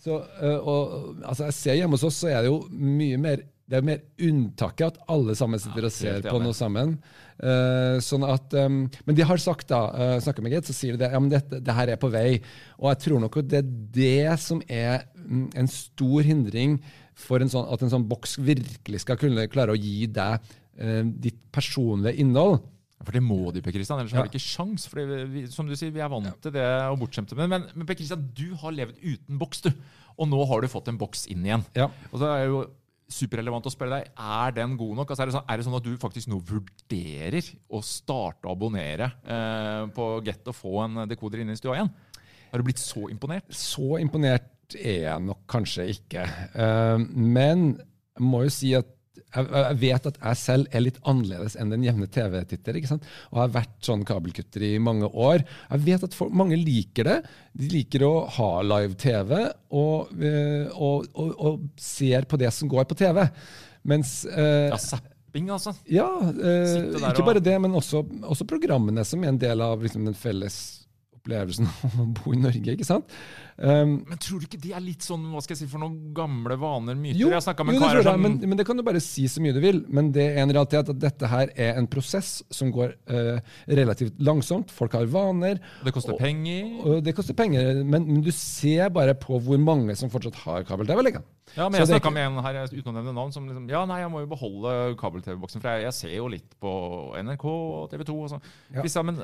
Så, 0.00 0.16
øh, 0.16 0.58
og, 0.64 0.92
altså 1.20 1.50
jeg 1.50 1.56
ser 1.58 1.80
Hjemme 1.80 1.98
hos 1.98 2.06
oss 2.08 2.20
så 2.22 2.30
er 2.32 2.44
det 2.44 2.52
jo 2.52 2.62
mye 2.72 3.18
mer 3.20 3.42
det 3.70 3.78
er 3.78 3.86
mer 3.86 4.00
unntaket 4.26 4.96
at 4.96 5.10
alle 5.14 5.34
sammen 5.38 5.60
sitter 5.62 5.84
og 5.86 5.92
ser 5.94 6.24
på 6.26 6.38
noe 6.42 6.56
sammen. 6.58 6.96
Uh, 7.38 8.00
sånn 8.02 8.24
at, 8.26 8.50
um, 8.58 8.80
men 9.06 9.16
de 9.16 9.22
har 9.24 9.38
sagt, 9.38 9.68
da, 9.70 10.16
uh, 10.18 10.40
med 10.42 10.56
Gate, 10.56 10.66
så 10.66 10.74
sier 10.74 10.96
de 10.96 11.04
det, 11.04 11.12
ja, 11.14 11.20
men 11.22 11.30
dette, 11.30 11.60
det 11.62 11.76
her 11.76 11.92
er 11.94 12.00
på 12.00 12.10
vei. 12.10 12.40
Og 12.80 12.88
jeg 12.90 13.00
tror 13.04 13.22
nok 13.22 13.38
at 13.38 13.52
det 13.52 13.60
er 13.60 13.70
det 13.94 14.40
som 14.42 14.58
er 14.66 15.06
mm, 15.14 15.46
en 15.62 15.70
stor 15.70 16.26
hindring 16.26 16.80
for 17.14 17.38
en 17.38 17.52
sånn, 17.52 17.70
at 17.70 17.86
en 17.86 17.94
sånn 17.94 18.08
boks 18.10 18.40
virkelig 18.42 19.04
skal 19.04 19.20
kunne 19.20 19.46
klare 19.52 19.76
å 19.76 19.78
gi 19.78 20.10
deg 20.10 20.50
uh, 20.50 21.04
ditt 21.22 21.38
personlige 21.54 22.18
innhold. 22.26 22.58
For 23.00 23.16
det 23.16 23.22
må 23.24 23.38
de, 23.54 23.62
Per 23.64 23.72
Kristian, 23.72 24.00
ellers 24.02 24.12
Ja. 24.12 24.20
har 24.20 24.28
vi 24.28 24.34
ikke 24.34 24.44
sjans. 24.44 24.84
For 24.90 25.00
vi, 25.32 25.46
som 25.48 25.66
du 25.66 25.72
sier, 25.78 25.92
vi 25.94 26.02
er 26.04 26.10
vant 26.12 26.34
til 26.42 26.52
det 26.52 26.66
og 26.90 26.98
bortskjemte 27.00 27.38
Men. 27.38 27.48
Men, 27.48 27.64
men 27.74 27.88
Per 27.88 27.96
Kristian, 27.96 28.26
du 28.36 28.50
har 28.60 28.76
levd 28.76 29.00
uten 29.00 29.38
boks, 29.40 29.62
du. 29.64 29.70
Og 30.20 30.28
nå 30.28 30.42
har 30.50 30.60
du 30.60 30.68
fått 30.68 30.90
en 30.92 30.98
boks 31.00 31.24
inn 31.32 31.46
igjen. 31.46 31.64
Ja. 31.78 31.88
Og 32.12 32.20
så 32.20 32.28
er 32.28 32.44
det 32.44 32.50
jo 32.52 32.60
superrelevant 33.10 33.66
å 33.66 33.72
spørre 33.72 33.96
deg, 33.98 34.12
er 34.14 34.52
den 34.54 34.76
god 34.78 35.00
nok? 35.00 35.10
Altså 35.10 35.24
er, 35.24 35.30
det 35.30 35.34
sånn, 35.34 35.48
er 35.48 35.58
det 35.58 35.64
sånn 35.66 35.78
at 35.80 35.86
du 35.88 35.96
faktisk 35.98 36.28
nå 36.30 36.38
vurderer 36.46 37.48
å 37.74 37.80
starte 37.82 38.46
å 38.46 38.52
abonnere 38.54 39.08
eh, 39.24 39.88
på 39.96 40.06
Get 40.28 40.46
og 40.52 40.54
få 40.54 40.76
en 40.84 41.02
dekoder 41.10 41.42
inne 41.42 41.56
i 41.56 41.58
stua 41.58 41.78
igjen? 41.78 41.90
Har 42.52 42.60
du 42.62 42.66
blitt 42.68 42.82
så 42.82 43.08
imponert? 43.10 43.48
Så 43.54 43.96
imponert 43.98 44.76
er 44.78 45.08
jeg 45.08 45.24
nok 45.26 45.42
kanskje 45.50 45.88
ikke. 45.90 46.22
Uh, 46.54 47.02
men 47.10 47.72
jeg 47.80 48.22
må 48.26 48.44
jo 48.46 48.52
si 48.54 48.70
at 48.78 48.86
jeg, 49.34 49.46
jeg 49.54 49.78
vet 49.80 50.08
at 50.10 50.18
jeg 50.20 50.38
selv 50.40 50.72
er 50.74 50.84
litt 50.84 50.98
annerledes 51.08 51.56
enn 51.60 51.70
den 51.72 51.84
jevne 51.86 52.08
TV-titter. 52.10 52.78
ikke 52.80 52.90
sant? 52.90 53.06
Og 53.30 53.42
har 53.42 53.52
vært 53.54 53.76
sånn 53.86 54.02
kabelkutter 54.08 54.64
i 54.66 54.72
mange 54.82 55.08
år. 55.10 55.44
Jeg 55.70 55.84
vet 55.86 56.06
at 56.08 56.16
folk, 56.16 56.34
mange 56.34 56.58
liker 56.58 57.06
det. 57.06 57.18
De 57.54 57.70
liker 57.72 58.04
å 58.08 58.12
ha 58.38 58.50
live-TV 58.66 59.34
og, 59.70 60.10
eh, 60.18 60.66
og, 60.74 61.06
og, 61.14 61.30
og 61.38 61.64
ser 61.80 62.26
på 62.30 62.40
det 62.40 62.50
som 62.56 62.70
går 62.70 62.90
på 62.90 62.98
TV. 62.98 63.22
Mens 63.90 64.20
eh, 64.28 64.68
Ja, 64.68 64.78
zapping, 64.82 65.48
altså. 65.54 65.72
ja, 65.88 66.08
eh, 66.34 66.98
ikke 67.12 67.24
bare 67.26 67.42
det, 67.44 67.56
men 67.62 67.74
også, 67.78 68.02
også 68.26 68.48
programmene 68.50 69.06
som 69.08 69.22
er 69.24 69.32
en 69.32 69.40
del 69.40 69.62
av 69.64 69.80
liksom, 69.82 70.04
den 70.10 70.18
felles 70.18 70.60
opplevelsen 71.20 71.68
av 71.86 72.00
å 72.02 72.08
bo 72.18 72.34
i 72.34 72.40
Norge. 72.40 72.74
ikke 72.74 72.88
sant? 72.88 73.14
Um, 73.60 74.06
Men 74.08 74.16
tror 74.16 74.40
du 74.40 74.46
ikke 74.46 74.60
de 74.62 74.70
er 74.72 74.80
litt 74.80 75.04
sånn 75.04 75.26
hva 75.34 75.42
skal 75.44 75.52
jeg 75.52 75.66
si, 75.66 75.68
for 75.68 75.82
noen 75.82 76.14
gamle 76.16 76.56
vaner, 76.60 76.96
myter? 76.96 77.18
jo, 77.20 77.28
jeg 77.28 77.66
med 77.66 77.76
jo, 77.76 77.82
jeg, 77.84 78.04
som 78.06 78.22
men, 78.24 78.38
men 78.40 78.56
det 78.56 78.64
kan 78.64 78.78
du 78.78 78.84
bare 78.86 79.02
si 79.04 79.26
så 79.28 79.42
mye 79.44 79.52
du 79.52 79.60
vil. 79.60 79.82
Men 79.92 80.08
det 80.16 80.30
er 80.30 80.40
en 80.46 80.54
realitet 80.54 80.92
at 80.94 81.02
dette 81.02 81.28
her 81.28 81.52
er 81.52 81.76
en 81.80 81.88
prosess 81.90 82.38
som 82.48 82.72
går 82.72 82.94
uh, 83.12 83.42
relativt 83.68 84.16
langsomt. 84.24 84.72
Folk 84.72 84.96
har 84.96 85.10
vaner. 85.12 85.60
Det 85.84 85.92
koster 85.92 86.16
og- 86.16 86.22
penger. 86.22 86.70
Og 86.86 87.04
det 87.04 87.14
koster 87.18 87.36
penger, 87.36 87.82
men, 87.84 88.08
men 88.08 88.24
du 88.24 88.32
ser 88.32 88.88
bare 88.94 89.14
på 89.18 89.40
hvor 89.44 89.60
mange 89.60 89.96
som 89.98 90.12
fortsatt 90.12 90.40
har 90.46 90.64
kabel-TV. 90.64 91.04
liksom. 91.10 91.28
Ja, 91.56 91.66
men 91.66 91.80
Så 91.80 91.82
jeg 91.82 91.98
snakka 91.98 92.12
med 92.14 92.28
en 92.28 92.38
her 92.44 92.58
uten 92.70 92.92
å 92.92 92.94
nevne 92.94 93.12
navn 93.12 93.32
som 93.34 93.46
liksom 93.48 93.64
Ja, 93.70 93.82
nei, 93.88 93.98
jeg 94.04 94.10
må 94.12 94.22
jo 94.22 94.28
beholde 94.30 94.74
kabel-TV-boksen, 95.00 95.62
for 95.62 95.74
jeg, 95.74 95.88
jeg 95.88 95.96
ser 95.96 96.12
jo 96.14 96.28
litt 96.30 96.54
på 96.62 96.72
NRK 97.18 97.46
og 97.50 97.90
TV 97.90 98.04
2 98.06 98.16
og 98.16 98.30
sånn. 98.34 98.44
Ja. 98.70 98.84
Men 99.02 99.18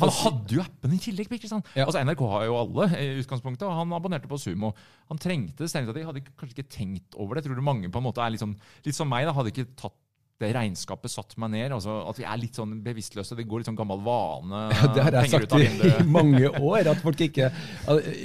fall 0.00 0.10
han 0.10 0.16
hadde 0.24 0.56
jo 0.56 0.64
appen 0.64 0.96
i 0.96 1.00
tillegg, 1.02 1.30
ikke 1.38 1.50
sant? 1.50 1.68
Ja. 1.78 1.86
Altså 1.86 2.02
NRK 2.02 2.24
har 2.32 2.46
jo 2.48 2.58
alle 2.58 2.88
i 2.98 3.08
utgangspunktet, 3.22 3.69
og 3.70 3.80
han 3.80 3.96
abonnerte 3.96 4.30
på 4.30 4.38
Sumo. 4.40 4.74
Han 5.10 5.22
trengte 5.22 5.64
det 5.64 5.70
strengt 5.72 5.90
tatt. 5.90 6.02
Jeg 6.02 6.10
hadde 6.10 6.26
kanskje 6.28 6.58
ikke 6.58 6.76
tenkt 6.76 7.16
over 7.16 7.36
det. 7.36 7.44
Jeg 7.44 7.50
tror 7.50 7.62
det 7.62 7.68
mange 7.70 7.90
på 7.90 8.02
en 8.02 8.08
måte 8.10 8.22
er 8.24 8.34
litt 8.34 8.42
sånn 8.42 8.56
Litt 8.84 8.96
som 8.96 9.10
meg, 9.10 9.26
da. 9.28 9.34
Hadde 9.36 9.52
ikke 9.54 9.70
tatt 9.78 9.96
det 10.40 10.54
regnskapet 10.56 11.12
satt 11.12 11.34
meg 11.40 11.52
ned. 11.52 11.74
altså 11.76 11.98
At 12.08 12.18
vi 12.20 12.24
er 12.24 12.38
litt 12.40 12.56
sånn 12.56 12.78
bevisstløse. 12.84 13.36
Det 13.36 13.44
går 13.48 13.60
litt 13.60 13.68
sånn 13.68 13.78
gammel 13.78 14.00
vane. 14.04 14.62
Ja, 14.80 14.88
det 14.94 15.02
har 15.04 15.16
jeg 15.18 15.32
sagt 15.34 15.56
i, 15.58 15.66
i 15.68 16.06
mange 16.16 16.48
år, 16.48 16.88
at 16.94 17.02
folk 17.04 17.20
ikke, 17.26 17.50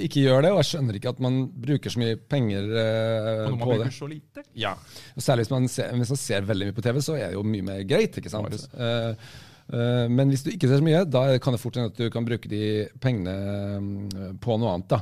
ikke 0.08 0.24
gjør 0.24 0.46
det. 0.46 0.54
Og 0.56 0.62
jeg 0.62 0.70
skjønner 0.72 1.00
ikke 1.00 1.12
at 1.12 1.20
man 1.26 1.42
bruker 1.66 1.92
så 1.92 2.02
mye 2.02 2.20
penger 2.20 2.70
man 2.72 3.60
på 3.60 3.74
det. 3.74 3.82
bruker 3.82 3.98
så 3.98 4.10
lite. 4.12 4.46
Ja. 4.56 4.76
Og 5.16 5.26
særlig 5.26 5.46
hvis 5.46 5.56
man, 5.58 5.68
ser, 5.72 5.92
hvis 6.00 6.14
man 6.16 6.22
ser 6.24 6.48
veldig 6.48 6.70
mye 6.70 6.78
på 6.78 6.86
TV, 6.88 7.02
så 7.04 7.18
er 7.20 7.28
det 7.28 7.40
jo 7.40 7.44
mye 7.52 7.68
mer 7.74 7.84
greit. 7.90 8.22
ikke 8.22 8.32
sant? 8.32 8.64
Eh, 8.80 9.36
men 9.72 10.30
hvis 10.30 10.44
du 10.46 10.52
ikke 10.52 10.70
ser 10.70 10.82
så 10.82 10.86
mye, 10.86 11.06
da 11.10 11.26
kan 11.42 11.56
det 11.56 11.62
fort 11.62 11.80
hende 11.80 11.90
at 11.90 11.98
du 11.98 12.12
kan 12.14 12.28
bruke 12.28 12.50
de 12.52 12.86
pengene 13.02 13.34
eh, 13.34 14.30
på 14.42 14.60
noe 14.62 14.76
annet. 14.76 14.92
da. 14.94 15.02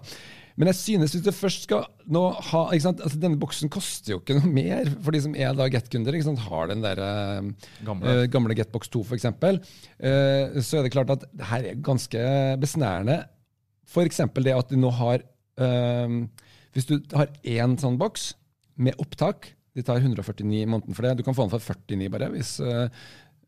Men 0.53 0.70
jeg 0.70 0.77
synes 0.77 1.15
hvis 1.15 1.25
du 1.25 1.32
først 1.34 1.65
skal 1.65 1.88
nå 2.13 2.22
ha? 2.51 2.62
Altså, 2.70 3.17
Denne 3.17 3.39
boksen 3.41 3.72
koster 3.74 4.13
jo 4.13 4.20
ikke 4.22 4.38
noe 4.38 4.51
mer 4.53 4.91
for 5.01 5.15
de 5.15 5.24
som 5.24 5.34
er 5.34 5.55
da 5.58 5.65
Get-kunder. 5.72 6.17
Har 6.46 6.70
den 6.70 6.84
der 6.86 7.01
eh, 7.01 7.50
Gamle. 7.88 8.13
uh, 8.22 8.27
gamle 8.29 8.58
Getbox 8.58 8.91
2 8.93 9.01
f.eks., 9.08 9.25
uh, 9.25 10.62
så 10.62 10.79
er 10.79 10.86
det 10.86 10.93
klart 10.93 11.13
at 11.15 11.25
det 11.32 11.50
her 11.50 11.72
er 11.72 11.82
ganske 11.82 12.22
besnærende. 12.62 13.24
F.eks. 13.89 14.22
det 14.46 14.55
at 14.55 14.70
du 14.70 14.77
nå 14.79 14.93
har 14.96 15.25
uh, 15.60 16.22
Hvis 16.74 16.88
du 16.89 17.00
har 17.17 17.34
én 17.43 17.75
sånn 17.82 17.98
boks 18.00 18.32
med 18.82 18.98
opptak 19.01 19.51
De 19.75 19.84
tar 19.86 20.00
149 20.01 20.62
i 20.62 20.70
måneden 20.70 20.96
for 20.96 21.05
det. 21.05 21.17
Du 21.17 21.25
kan 21.25 21.36
få 21.36 21.48
den 21.48 21.53
for 21.53 21.82
49 21.89 22.10
bare, 22.13 22.29
hvis, 22.34 22.60
eh, 22.62 22.88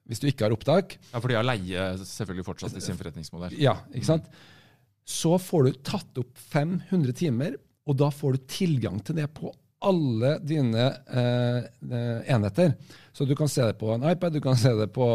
hvis 0.06 0.22
du 0.22 0.28
ikke 0.30 0.46
har 0.46 0.54
opptak. 0.54 0.98
Ja, 1.12 1.20
for 1.20 1.32
de 1.32 1.38
har 1.38 1.48
leie 1.48 1.86
selvfølgelig 2.02 2.46
fortsatt 2.48 2.78
i 2.78 2.84
sin 2.84 2.98
forretningsmodell. 3.00 3.56
Ja, 3.60 3.80
ikke 3.94 4.10
sant? 4.14 4.30
Så 5.06 5.36
får 5.42 5.68
du 5.68 5.80
tatt 5.86 6.22
opp 6.22 6.34
500 6.54 7.14
timer, 7.18 7.58
og 7.86 7.98
da 8.02 8.10
får 8.14 8.36
du 8.36 8.48
tilgang 8.50 9.00
til 9.06 9.20
det 9.20 9.30
på 9.38 9.52
alle 9.86 10.38
dine 10.42 10.86
eh, 10.90 11.58
eh, 11.66 12.22
enheter. 12.34 12.74
Så 13.14 13.28
du 13.30 13.36
kan 13.38 13.50
se 13.52 13.66
det 13.68 13.78
på 13.82 13.92
en 13.94 14.06
iPad, 14.10 14.34
du 14.34 14.42
kan 14.42 14.58
se 14.58 14.72
det 14.78 14.88
på 14.96 15.10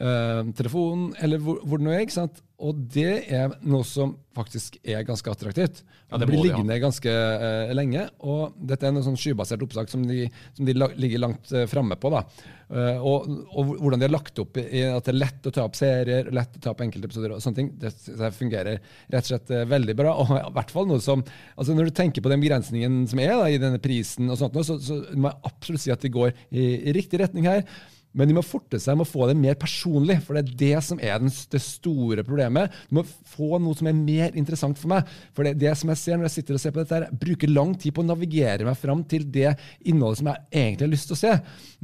eh, 0.00 0.42
telefonen, 0.58 1.10
eller 1.22 1.42
hvor, 1.42 1.62
hvor 1.64 1.80
det 1.80 1.88
nå 1.88 1.94
er. 1.94 2.04
ikke 2.06 2.20
sant? 2.20 2.42
Og 2.56 2.76
det 2.88 3.26
er 3.36 3.52
noe 3.68 3.84
som 3.84 4.14
faktisk 4.36 4.78
er 4.80 5.04
ganske 5.04 5.28
attraktivt. 5.28 5.82
Ja, 6.08 6.16
det 6.16 6.28
blir 6.28 6.38
det, 6.38 6.48
ja. 6.48 6.54
liggende 6.54 6.78
ganske 6.80 7.12
uh, 7.12 7.72
lenge. 7.76 8.06
Og 8.24 8.54
dette 8.56 8.88
er 8.88 8.94
noe 8.96 9.04
sånn 9.04 9.18
skybasert 9.20 9.60
opptak 9.66 9.90
som 9.92 10.06
de, 10.08 10.24
som 10.56 10.68
de 10.68 10.74
la, 10.76 10.88
ligger 10.96 11.20
langt 11.20 11.52
uh, 11.52 11.66
framme 11.68 11.98
på. 12.00 12.12
da. 12.14 12.22
Uh, 12.70 12.96
og, 12.96 13.26
og 13.52 13.74
hvordan 13.74 14.00
de 14.00 14.08
har 14.08 14.14
lagt 14.14 14.40
opp 14.40 14.56
i 14.62 14.86
at 14.88 15.04
det 15.04 15.12
er 15.12 15.18
lett 15.18 15.48
å 15.48 15.52
ta 15.52 15.66
opp 15.68 15.76
serier, 15.76 16.30
lett 16.32 16.56
å 16.56 16.62
ta 16.64 16.72
opp 16.72 16.80
enkeltepisoder 16.86 17.36
og 17.36 17.42
sånne 17.44 17.60
ting, 17.60 17.68
det, 17.82 17.92
det 18.08 18.32
fungerer 18.38 18.80
rett 18.80 19.26
og 19.26 19.32
slett 19.34 19.52
uh, 19.52 19.66
veldig 19.68 19.96
bra. 20.00 20.14
Og 20.24 20.32
i 20.38 20.54
hvert 20.56 20.72
fall 20.72 20.88
noe 20.88 21.04
som, 21.04 21.24
altså 21.56 21.76
Når 21.76 21.90
du 21.90 21.96
tenker 22.00 22.24
på 22.24 22.32
den 22.32 22.40
begrensningen 22.44 23.02
som 23.10 23.20
er 23.20 23.34
da, 23.34 23.50
i 23.52 23.60
denne 23.60 23.82
prisen, 23.84 24.32
og 24.32 24.40
sånt, 24.40 24.56
så, 24.64 24.78
så 24.80 25.02
må 25.12 25.28
jeg 25.28 25.52
absolutt 25.52 25.84
si 25.84 25.92
at 25.92 26.08
de 26.08 26.14
går 26.16 26.32
i, 26.32 26.70
i 26.88 26.96
riktig 26.96 27.20
retning 27.20 27.50
her. 27.52 27.68
Men 28.16 28.30
de 28.30 28.36
må 28.38 28.44
forte 28.44 28.80
seg 28.80 28.96
med 28.96 29.04
å 29.06 29.10
få 29.10 29.28
det 29.28 29.36
mer 29.38 29.56
personlig, 29.60 30.18
for 30.24 30.36
det 30.36 30.44
er 30.44 30.60
det 30.62 30.84
som 30.86 31.00
er 31.02 31.20
den, 31.20 31.32
det 31.52 31.60
store 31.62 32.24
problemet. 32.26 32.74
Du 32.88 32.98
må 32.98 33.04
få 33.28 33.60
noe 33.62 33.76
som 33.76 33.90
er 33.90 33.98
mer 33.98 34.36
interessant 34.38 34.80
for 34.80 34.90
meg. 34.92 35.08
For 35.36 35.46
det, 35.46 35.56
det 35.60 35.74
som 35.76 35.92
jeg 35.92 36.00
ser 36.00 36.18
når 36.18 36.30
jeg 36.30 36.36
sitter 36.38 36.56
og 36.56 36.62
ser 36.62 36.74
på 36.74 36.82
dette, 36.82 37.00
her, 37.00 37.18
bruker 37.26 37.52
lang 37.52 37.74
tid 37.80 37.94
på 37.96 38.04
å 38.04 38.08
navigere 38.08 38.66
meg 38.68 38.78
fram 38.80 39.04
til 39.08 39.26
det 39.32 39.52
innholdet 39.84 40.22
som 40.22 40.30
jeg 40.32 40.46
egentlig 40.62 40.86
har 40.86 40.92
lyst 40.94 41.10
til 41.10 41.18
å 41.18 41.20
se. 41.20 41.34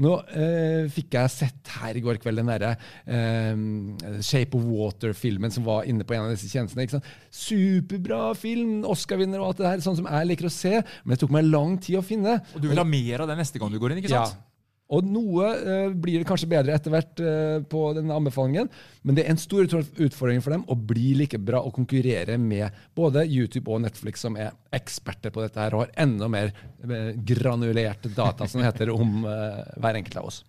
Nå 0.03 0.15
eh, 0.33 0.87
fikk 0.93 1.19
jeg 1.19 1.35
sett 1.35 1.75
her 1.83 1.99
i 1.99 2.05
går 2.05 2.21
kveld 2.23 2.41
den 2.41 2.49
derre 2.49 2.73
eh, 3.05 4.23
Shape 4.25 4.57
of 4.57 4.65
Water-filmen 4.71 5.53
som 5.53 5.67
var 5.69 5.89
inne 5.91 6.07
på 6.09 6.17
en 6.17 6.27
av 6.27 6.33
disse 6.33 6.49
tjenestene. 6.49 6.87
ikke 6.87 6.97
sant? 6.97 7.11
Superbra 7.43 8.23
film, 8.39 8.81
Oscar-vinner 8.89 9.43
og 9.43 9.51
alt 9.51 9.61
det 9.61 9.69
der, 9.69 9.85
sånn 9.85 10.01
som 10.01 10.09
jeg 10.09 10.31
liker 10.31 10.49
å 10.49 10.55
se. 10.55 10.79
Men 11.03 11.15
det 11.15 11.21
tok 11.25 11.37
meg 11.37 11.51
lang 11.51 11.77
tid 11.83 12.01
å 12.01 12.07
finne. 12.07 12.39
Og 12.57 12.65
du 12.65 12.71
vil 12.73 12.81
ha 12.81 12.89
mer 12.89 13.25
av 13.25 13.31
det 13.31 13.39
neste 13.43 13.61
gang 13.61 13.73
du 13.73 13.81
går 13.83 13.95
inn, 13.95 14.03
ikke 14.03 14.15
sant? 14.15 14.33
Ja. 14.33 14.52
Og 14.93 15.09
noe 15.09 15.49
eh, 15.57 15.89
blir 15.97 16.21
det 16.21 16.29
kanskje 16.29 16.51
bedre 16.53 16.75
etter 16.77 16.93
hvert 16.93 17.23
eh, 17.25 17.59
på 17.65 17.85
denne 17.97 18.17
anbefalingen, 18.17 18.69
men 19.03 19.17
det 19.17 19.25
er 19.25 19.33
en 19.33 19.41
stor 19.41 19.65
utfordring 19.65 20.43
for 20.45 20.55
dem 20.55 20.67
å 20.69 20.77
bli 20.77 21.15
like 21.23 21.41
bra 21.41 21.63
og 21.65 21.75
konkurrere 21.79 22.37
med 22.41 22.85
både 22.99 23.25
YouTube 23.25 23.73
og 23.73 23.83
Netflix, 23.87 24.25
som 24.27 24.37
er 24.37 24.53
eksperter 24.75 25.33
på 25.33 25.45
dette 25.45 25.61
her 25.63 25.75
og 25.77 25.87
har 25.87 25.95
enda 26.05 26.29
mer 26.33 26.53
granulerte 27.17 28.13
data, 28.13 28.49
som 28.49 28.65
heter, 28.65 28.93
om 28.93 29.25
eh, 29.29 29.63
hver 29.81 30.03
enkelt 30.03 30.21
av 30.21 30.33
oss. 30.33 30.43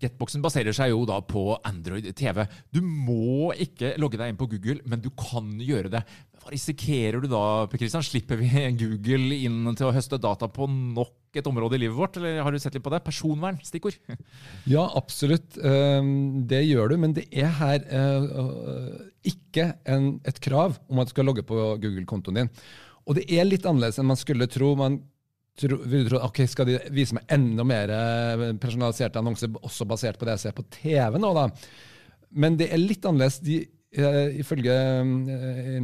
Getboxen 0.00 0.42
baserer 0.44 0.74
seg 0.76 0.90
jo 0.94 1.02
da 1.08 1.18
på 1.20 1.42
Android 1.68 2.06
TV. 2.16 2.42
Du 2.72 2.80
må 2.80 3.50
ikke 3.60 3.94
logge 4.00 4.16
deg 4.20 4.32
inn 4.32 4.38
på 4.40 4.48
Google, 4.50 4.80
men 4.88 5.02
du 5.04 5.10
kan 5.12 5.50
gjøre 5.60 5.90
det. 5.92 6.00
Hva 6.40 6.52
risikerer 6.54 7.20
du 7.20 7.28
da, 7.28 7.42
Per 7.68 7.80
Kristian? 7.82 8.04
Slipper 8.06 8.40
vi 8.40 8.48
Google 8.80 9.36
inn 9.44 9.62
til 9.76 9.90
å 9.90 9.94
høste 9.94 10.16
data 10.20 10.48
på 10.48 10.68
nok 10.70 11.16
et 11.36 11.46
område 11.46 11.76
i 11.76 11.82
livet 11.84 11.94
vårt, 11.94 12.16
eller 12.18 12.40
har 12.42 12.50
du 12.50 12.58
sett 12.58 12.74
litt 12.74 12.82
på 12.82 12.90
det? 12.90 13.02
Personvern, 13.06 13.60
stikkord. 13.62 13.98
Ja, 14.74 14.86
absolutt. 14.98 15.58
Eh, 15.60 16.00
Det 16.50 16.62
gjør 16.64 16.94
du, 16.94 16.96
men 17.04 17.14
det 17.16 17.28
er 17.30 17.52
her 17.60 17.84
eh, 17.84 19.06
ikke 19.30 19.68
et 19.86 20.40
krav 20.42 20.80
om 20.88 21.02
at 21.02 21.10
du 21.10 21.14
skal 21.14 21.28
logge 21.28 21.44
på 21.46 21.60
Google-kontoen 21.82 22.40
din. 22.40 22.52
Og 23.08 23.16
det 23.18 23.28
er 23.32 23.46
litt 23.48 23.66
annerledes 23.68 23.98
enn 24.00 24.08
man 24.08 24.18
skulle 24.20 24.48
tro. 24.50 24.72
Man 24.78 25.00
tro, 25.58 25.80
ville 25.84 26.08
tro 26.08 26.20
ok, 26.26 26.42
skal 26.50 26.68
de 26.68 26.78
vise 26.94 27.16
meg 27.16 27.30
enda 27.32 27.66
mer 27.66 27.92
eh, 27.94 28.46
personaliserte 28.60 29.20
annonser, 29.20 29.52
også 29.60 29.88
basert 29.88 30.20
på 30.20 30.28
det 30.28 30.38
jeg 30.38 30.46
ser 30.46 30.56
på 30.56 30.66
TV 30.80 31.18
nå, 31.20 31.32
da? 31.36 31.48
men 32.30 32.58
det 32.60 32.70
er 32.70 32.82
litt 32.82 33.06
annerledes. 33.06 33.40
De, 33.42 33.62
eh, 33.96 34.36
ifølge 34.40 34.74
eh, 34.74 35.80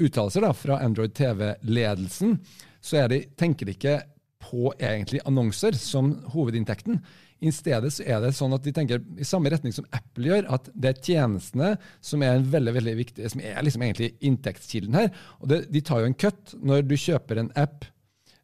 uttalelser 0.00 0.48
fra 0.56 0.80
Android 0.84 1.14
TV-ledelsen, 1.16 2.38
så 2.82 3.04
de, 3.12 3.22
tenker 3.38 3.68
de 3.68 3.76
ikke 3.76 3.98
på 4.42 4.72
egentlig 4.80 5.22
annonser 5.28 5.76
som 5.78 6.16
hovedinntekten. 6.32 6.98
I 7.42 7.50
stedet 7.54 7.90
så 7.90 8.04
er 8.06 8.20
det 8.22 8.34
sånn 8.36 8.54
at 8.54 8.62
de 8.62 8.72
tenker 8.74 9.00
i 9.18 9.26
samme 9.26 9.50
retning 9.50 9.74
som 9.74 9.86
Apple 9.94 10.28
gjør, 10.30 10.46
at 10.54 10.68
det 10.78 10.92
er 10.92 11.00
tjenestene 11.02 11.72
som 12.04 12.22
er 12.22 12.36
en 12.36 12.46
veldig, 12.50 12.74
veldig 12.76 12.94
viktig, 13.00 13.30
som 13.32 13.42
er 13.42 13.62
liksom 13.66 13.82
egentlig 13.86 14.12
inntektskilden 14.22 14.98
her. 14.98 15.10
Og 15.40 15.50
det, 15.50 15.64
De 15.74 15.82
tar 15.82 16.02
jo 16.02 16.10
en 16.10 16.18
cut 16.18 16.54
når 16.62 16.86
du 16.86 16.94
kjøper 16.94 17.42
en 17.42 17.50
app 17.58 17.86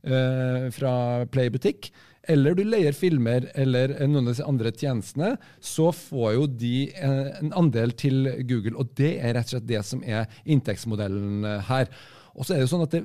eh, 0.04 0.68
fra 0.74 0.92
Playbutikk, 1.32 1.90
eller 2.28 2.56
du 2.56 2.64
leier 2.66 2.96
filmer 2.96 3.46
eller 3.56 3.94
noen 4.04 4.26
av 4.26 4.34
disse 4.34 4.46
andre 4.46 4.72
tjenestene, 4.74 5.32
så 5.64 5.88
får 5.96 6.34
jo 6.36 6.46
de 6.60 6.74
eh, 6.92 7.32
en 7.40 7.54
andel 7.56 7.94
til 7.96 8.28
Google. 8.48 8.76
Og 8.76 8.92
det 8.98 9.14
er 9.16 9.36
rett 9.38 9.48
og 9.48 9.56
slett 9.56 9.68
det 9.70 9.82
som 9.88 10.04
er 10.04 10.28
inntektsmodellen 10.44 11.48
eh, 11.48 11.70
her. 11.70 11.88
Og 12.38 12.46
så 12.46 12.54
er 12.54 12.60
det 12.60 12.68
jo 12.68 12.70
sånn 12.70 12.84
at 12.84 12.94
det, 12.94 13.00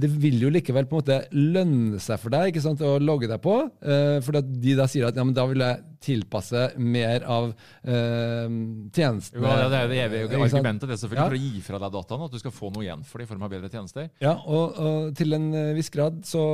det, 0.00 0.08
vil 0.22 0.38
jo 0.46 0.52
likevel 0.54 0.86
på 0.88 0.96
en 0.96 1.02
måte 1.02 1.18
lønne 1.34 2.00
seg 2.00 2.20
for 2.22 2.32
deg 2.32 2.52
ikke 2.52 2.62
sant, 2.64 2.80
å 2.80 2.94
logge 3.02 3.28
deg 3.28 3.42
på. 3.44 3.56
Eh, 3.82 4.18
for 4.24 4.38
de 4.40 4.76
da 4.78 4.86
sier 4.88 5.10
at 5.10 5.18
ja, 5.18 5.26
men 5.26 5.36
da 5.36 5.44
vil 5.50 5.66
jeg 5.66 5.89
tilpasse 6.00 6.70
mer 6.80 7.24
av 7.28 7.50
eh, 7.50 8.46
tjenestene. 8.94 9.42
Jo, 9.42 9.68
det 9.70 9.80
er 9.80 9.90
det 9.90 9.98
evige 10.06 10.40
argumentet 10.40 10.88
det 10.88 10.96
selvfølgelig 11.00 11.20
ja. 11.20 11.28
for 11.28 11.36
å 11.36 11.42
gi 11.44 11.64
fra 11.66 11.80
deg 11.82 11.94
dataene. 11.96 12.28
At 12.30 12.36
du 12.36 12.40
skal 12.40 12.54
få 12.56 12.70
noe 12.72 12.86
igjen 12.86 13.04
for 13.06 13.20
det 13.20 13.26
i 13.26 13.30
form 13.30 13.44
av 13.44 13.52
bedre 13.52 13.70
tjenester. 13.72 14.08
Ja, 14.22 14.34
og, 14.40 14.78
og 14.80 15.10
til 15.18 15.36
en 15.36 15.50
eh, 15.52 15.72
viss 15.76 15.92
grad 15.92 16.22
så, 16.26 16.44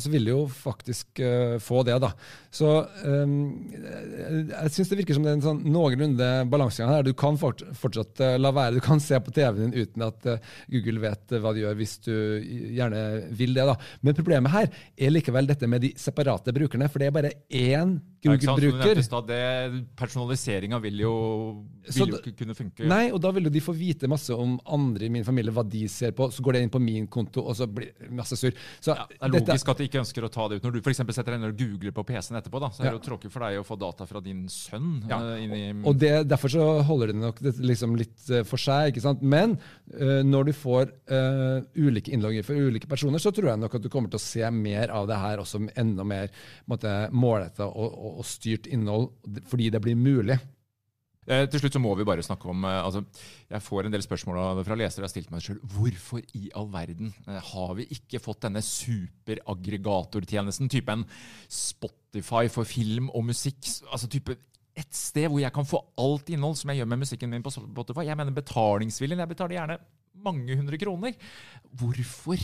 så 0.00 0.12
vil 0.12 0.26
du 0.26 0.32
jo 0.32 0.40
faktisk 0.48 1.20
uh, 1.20 1.56
få 1.62 1.82
det. 1.86 1.98
da. 2.02 2.12
Så 2.54 2.72
um, 3.04 3.36
jeg 3.76 4.72
syns 4.72 4.92
det 4.92 5.00
virker 5.02 5.18
som 5.18 5.26
det 5.26 5.34
er 5.34 5.38
en 5.38 5.44
sånn 5.44 5.62
noenlunde 5.68 6.30
balansegang 6.52 6.94
her. 6.94 7.06
Du 7.06 7.12
kan 7.18 7.36
fort, 7.40 7.64
fortsatt 7.76 8.24
uh, 8.24 8.32
la 8.40 8.54
være. 8.56 8.78
Du 8.78 8.84
kan 8.84 9.02
se 9.02 9.20
på 9.20 9.34
TV-en 9.36 9.74
din 9.74 9.86
uten 9.86 10.06
at 10.08 10.30
uh, 10.30 10.56
Google 10.72 11.04
vet 11.04 11.36
hva 11.36 11.52
du 11.52 11.62
gjør, 11.66 11.76
hvis 11.82 11.98
du 12.06 12.14
gjerne 12.78 13.04
vil 13.36 13.52
det. 13.56 13.68
da. 13.68 13.76
Men 14.00 14.16
problemet 14.16 14.56
her 14.56 14.72
er 14.96 15.12
likevel 15.12 15.52
dette 15.52 15.68
med 15.68 15.84
de 15.84 15.92
separate 16.00 16.54
brukerne. 16.56 16.88
For 16.88 17.02
det 17.02 17.10
er 17.10 17.18
bare 17.20 17.36
én 17.52 17.98
Google-bruker. 18.24 18.85
Personaliseringa 19.96 20.78
vil 20.84 21.02
jo, 21.02 21.14
vil 21.88 22.14
jo 22.14 22.20
ikke 22.20 22.34
kunne 22.42 22.56
funke. 22.56 22.86
Nei, 22.88 23.08
og 23.14 23.20
da 23.22 23.32
vil 23.36 23.48
jo 23.48 23.52
de 23.52 23.62
få 23.64 23.74
vite 23.76 24.08
masse 24.10 24.34
om 24.34 24.56
andre 24.76 25.08
i 25.08 25.12
min 25.12 25.26
familie, 25.26 25.54
hva 25.54 25.64
de 25.66 25.84
ser 25.90 26.14
på. 26.16 26.28
Så 26.34 26.44
går 26.44 26.56
det 26.56 26.64
inn 26.66 26.72
på 26.72 26.82
min 26.82 27.08
konto, 27.12 27.44
og 27.46 27.56
så 27.58 27.68
blir 27.70 27.92
det 28.00 28.10
masse 28.14 28.38
surr. 28.38 28.54
Ja, 28.86 29.06
det 29.10 29.18
er 29.20 29.32
logisk 29.32 29.50
dette, 29.52 29.74
at 29.74 29.82
de 29.82 29.88
ikke 29.90 30.02
ønsker 30.02 30.26
å 30.26 30.30
ta 30.32 30.48
det 30.48 30.58
ut. 30.58 30.66
Når 30.66 30.76
du 30.76 30.80
f.eks. 30.82 31.02
setter 31.02 31.34
deg 31.34 31.42
ned 31.42 31.54
og 31.54 31.60
googler 31.60 31.94
på 31.96 32.06
PC-en 32.10 32.40
etterpå, 32.40 32.62
da, 32.62 32.70
så 32.74 32.84
er 32.84 32.90
det 32.90 32.98
jo 32.98 33.04
tråkig 33.08 33.32
for 33.32 33.46
deg 33.46 33.60
å 33.60 33.66
få 33.66 33.78
data 33.80 34.06
fra 34.08 34.22
din 34.24 34.44
sønn. 34.52 34.92
Ja. 35.10 35.20
Uh, 35.20 35.82
og 35.86 35.98
det, 36.00 36.12
Derfor 36.30 36.52
så 36.52 36.66
holder 36.86 37.12
det 37.12 37.18
nok 37.20 37.42
det 37.44 37.56
liksom 37.62 37.96
litt 37.98 38.18
uh, 38.32 38.42
for 38.48 38.60
seg. 38.60 38.92
ikke 38.92 39.04
sant? 39.04 39.24
Men 39.24 39.56
uh, 39.96 40.22
når 40.26 40.50
du 40.50 40.54
får 40.56 40.94
ulike 41.76 42.12
innlogger 42.14 42.44
for 42.46 42.58
ulike 42.68 42.88
personer, 42.90 43.20
så 43.22 43.30
tror 43.34 43.50
jeg 43.52 43.60
nok 43.62 43.76
at 43.78 43.84
du 43.84 43.88
kommer 43.92 44.10
til 44.12 44.18
å 44.18 44.22
se 44.22 44.48
mer 44.54 44.90
av 44.94 45.06
det 45.08 45.18
her 45.20 45.42
også 45.42 45.60
enda 45.78 46.04
mer 46.06 46.32
målretta 46.66 47.66
og, 47.68 47.86
og, 47.86 48.20
og 48.22 48.26
styrt 48.26 48.68
innhold 48.76 49.10
fordi 49.50 49.66
det 49.72 49.80
blir 49.82 49.96
mulig. 49.98 50.36
Eh, 51.26 51.42
til 51.50 51.58
slutt 51.58 51.74
så 51.74 51.80
må 51.82 51.90
vi 51.98 52.06
bare 52.06 52.22
snakke 52.22 52.46
om 52.52 52.60
eh, 52.62 52.84
altså, 52.86 53.00
Jeg 53.50 53.58
får 53.66 53.86
en 53.86 53.94
del 53.94 54.04
spørsmål 54.04 54.36
fra 54.66 54.76
lesere. 54.78 55.02
Jeg 55.02 55.08
har 55.08 55.14
stilt 55.14 55.32
meg 55.34 55.42
selv, 55.42 55.58
Hvorfor 55.74 56.20
i 56.38 56.50
all 56.54 56.68
verden 56.70 57.08
eh, 57.26 57.40
har 57.50 57.70
vi 57.78 57.88
ikke 57.96 58.22
fått 58.22 58.44
denne 58.46 58.62
superaggregatortjenesten? 58.62 60.70
Type 60.70 60.90
en 60.94 61.04
Spotify 61.50 62.44
for 62.52 62.64
film 62.68 63.10
og 63.10 63.24
musikk? 63.32 63.58
altså 63.90 64.06
type 64.12 64.32
Et 64.76 64.94
sted 64.94 65.26
hvor 65.32 65.40
jeg 65.42 65.52
kan 65.56 65.66
få 65.66 65.82
alt 65.98 66.30
innhold 66.30 66.56
som 66.60 66.70
jeg 66.70 66.76
gjør 66.82 66.92
med 66.92 67.02
musikken 67.02 67.30
min 67.32 67.42
på 67.42 67.54
Spotify. 67.54 68.02
Jeg 68.06 68.18
mener 68.20 68.32
betalingsviljen. 68.36 69.18
Jeg 69.18 69.32
betaler 69.32 69.58
gjerne 69.58 69.80
mange 70.22 70.56
hundre 70.56 70.78
kroner. 70.78 71.12
Hvorfor? 71.72 72.36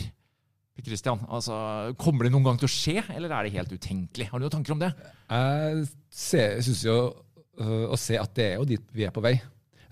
Christian, 0.81 1.21
altså, 1.29 1.55
Kommer 2.01 2.25
det 2.25 2.33
noen 2.33 2.47
gang 2.47 2.57
til 2.61 2.69
å 2.69 2.73
skje, 2.73 3.03
eller 3.13 3.29
er 3.31 3.45
det 3.45 3.53
helt 3.57 3.73
utenkelig? 3.75 4.29
Har 4.31 4.41
du 4.41 4.47
noen 4.47 4.55
tanker 4.55 4.73
om 4.73 4.81
det? 4.81 4.89
Jeg 5.29 5.85
syns 6.65 6.85
jo 6.87 6.97
uh, 7.61 7.85
å 7.93 7.99
se 7.99 8.17
at 8.17 8.33
det 8.37 8.47
er 8.51 8.55
jo 8.57 8.69
dit 8.73 8.95
vi 8.95 9.05
er 9.05 9.13
på 9.13 9.23
vei. 9.23 9.37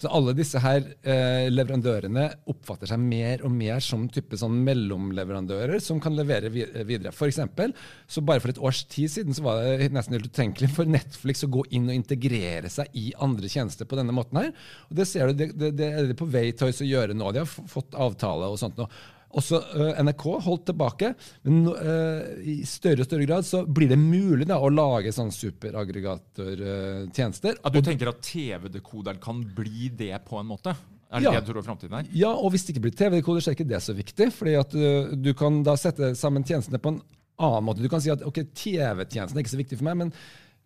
Så 0.02 0.10
Alle 0.10 0.34
disse 0.34 0.58
her 0.58 0.82
eh, 0.82 1.48
leverandørene 1.52 2.24
oppfatter 2.50 2.90
seg 2.90 3.02
mer 3.04 3.44
og 3.46 3.54
mer 3.54 3.84
som 3.86 4.08
type 4.10 4.38
sånn 4.40 4.56
mellomleverandører 4.66 5.78
som 5.84 6.00
kan 6.02 6.16
levere 6.18 6.50
videre. 6.50 7.14
For 7.14 7.30
eksempel, 7.30 7.76
så 8.10 8.24
Bare 8.26 8.42
for 8.42 8.54
et 8.54 8.62
års 8.62 8.82
tid 8.90 9.12
siden 9.14 9.38
så 9.38 9.46
var 9.46 9.62
det 9.62 9.92
nesten 9.94 10.18
helt 10.18 10.32
utenkelig 10.32 10.72
for 10.74 10.90
Netflix 10.90 11.46
å 11.46 11.52
gå 11.54 11.68
inn 11.78 11.90
og 11.90 12.00
integrere 12.00 12.70
seg 12.74 12.90
i 12.98 13.12
andre 13.22 13.50
tjenester 13.52 13.86
på 13.86 14.00
denne 14.00 14.16
måten. 14.16 14.42
her. 14.42 14.50
Og 14.90 14.98
Det 14.98 15.06
ser 15.10 15.30
du, 15.30 15.38
det, 15.38 15.52
det, 15.54 15.74
det 15.78 15.94
er 15.94 16.10
de 16.10 16.18
på 16.18 16.30
vei 16.34 16.48
til 16.50 16.72
å 16.72 16.92
gjøre 16.96 17.18
nå. 17.18 17.30
De 17.36 17.44
har 17.44 17.70
fått 17.76 17.94
avtale 17.94 18.50
og 18.50 18.58
sånt. 18.62 18.82
nå. 18.82 18.90
Også 19.38 19.58
uh, 19.62 20.02
NRK 20.04 20.24
holdt 20.46 20.66
tilbake, 20.72 21.08
men 21.48 21.58
uh, 21.70 22.22
i 22.44 22.66
større 22.68 23.02
og 23.04 23.08
større 23.08 23.26
grad 23.30 23.44
så 23.48 23.58
blir 23.66 23.90
det 23.92 24.00
mulig 24.00 24.46
da, 24.50 24.56
å 24.60 24.70
lage 24.72 25.12
sånn 25.16 25.32
superaggregatortjenester. 25.36 27.54
At 27.64 27.74
du 27.76 27.82
tenker 27.86 28.08
at 28.12 28.22
TV-dekoderen 28.26 29.20
kan 29.24 29.38
bli 29.56 29.90
det 29.96 30.20
på 30.28 30.36
en 30.42 30.48
måte? 30.52 30.72
Er 31.12 31.18
det 31.20 31.26
ja. 31.28 31.32
det 31.36 31.46
du 31.48 31.52
tror 31.52 31.66
fremtiden 31.66 31.98
er? 32.00 32.06
Ja, 32.16 32.32
og 32.32 32.52
hvis 32.54 32.64
det 32.66 32.72
ikke 32.76 32.86
blir 32.88 32.96
TV-dekoder, 32.96 33.42
så 33.44 33.50
er 33.52 33.56
ikke 33.58 33.72
det 33.72 33.82
så 33.84 33.94
viktig. 33.96 34.28
fordi 34.36 34.54
at 34.60 34.72
uh, 34.76 34.82
du 35.16 35.32
kan 35.38 35.64
da 35.68 35.74
sette 35.80 36.06
sammen 36.20 36.44
tjenestene 36.48 36.82
på 36.82 36.90
en 36.96 37.02
annen 37.42 37.66
måte. 37.66 37.84
Du 37.84 37.90
kan 37.92 38.02
si 38.04 38.12
at 38.14 38.24
ok, 38.26 38.44
TV-tjenesten 38.56 39.38
er 39.38 39.44
ikke 39.44 39.56
så 39.56 39.62
viktig 39.62 39.78
for 39.80 39.88
meg, 39.90 39.96
men 40.04 40.10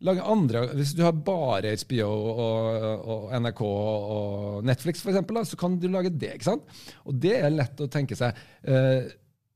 lage 0.03 0.23
andre, 0.23 0.65
Hvis 0.75 0.93
du 0.93 1.03
har 1.03 1.13
bare 1.13 1.75
HBO 1.79 2.09
og, 2.09 3.05
og 3.05 3.29
NRK 3.39 3.61
og 3.63 4.65
Netflix, 4.67 5.01
for 5.01 5.13
eksempel, 5.13 5.39
så 5.45 5.57
kan 5.59 5.79
du 5.79 5.87
lage 5.87 6.11
det. 6.11 6.33
ikke 6.35 6.51
sant? 6.51 6.75
Og 7.05 7.15
det 7.15 7.37
er 7.39 7.53
lett 7.53 7.79
å 7.79 7.87
tenke 7.91 8.17
seg. 8.17 8.35
Eh, 8.63 9.07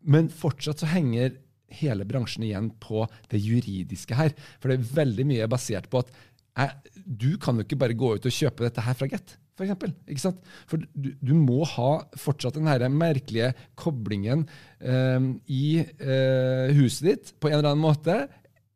men 0.07 0.31
fortsatt 0.31 0.79
så 0.79 0.89
henger 0.89 1.35
hele 1.79 2.07
bransjen 2.07 2.47
igjen 2.47 2.71
på 2.81 3.03
det 3.31 3.41
juridiske 3.43 4.17
her. 4.17 4.33
For 4.59 4.71
det 4.71 4.79
er 4.79 4.95
veldig 5.03 5.27
mye 5.29 5.51
basert 5.51 5.89
på 5.91 6.01
at 6.01 6.15
eh, 6.57 6.73
du 7.05 7.35
kan 7.41 7.59
jo 7.59 7.67
ikke 7.67 7.79
bare 7.83 7.97
gå 7.97 8.15
ut 8.15 8.25
og 8.25 8.35
kjøpe 8.39 8.65
dette 8.65 8.85
her 8.85 8.97
fra 8.97 9.09
Get. 9.11 9.35
For, 9.59 9.67
eksempel, 9.67 9.91
ikke 10.07 10.23
sant? 10.23 10.37
for 10.71 10.79
du, 10.95 11.09
du 11.19 11.33
må 11.35 11.65
ha 11.67 11.89
fortsatt 12.15 12.55
den 12.55 12.69
her 12.71 12.85
merkelige 12.87 13.51
koblingen 13.75 14.45
eh, 14.79 15.19
i 15.51 15.81
eh, 15.83 16.71
huset 16.77 17.09
ditt 17.09 17.33
på 17.43 17.51
en 17.51 17.57
eller 17.57 17.73
annen 17.73 17.83
måte 17.83 18.21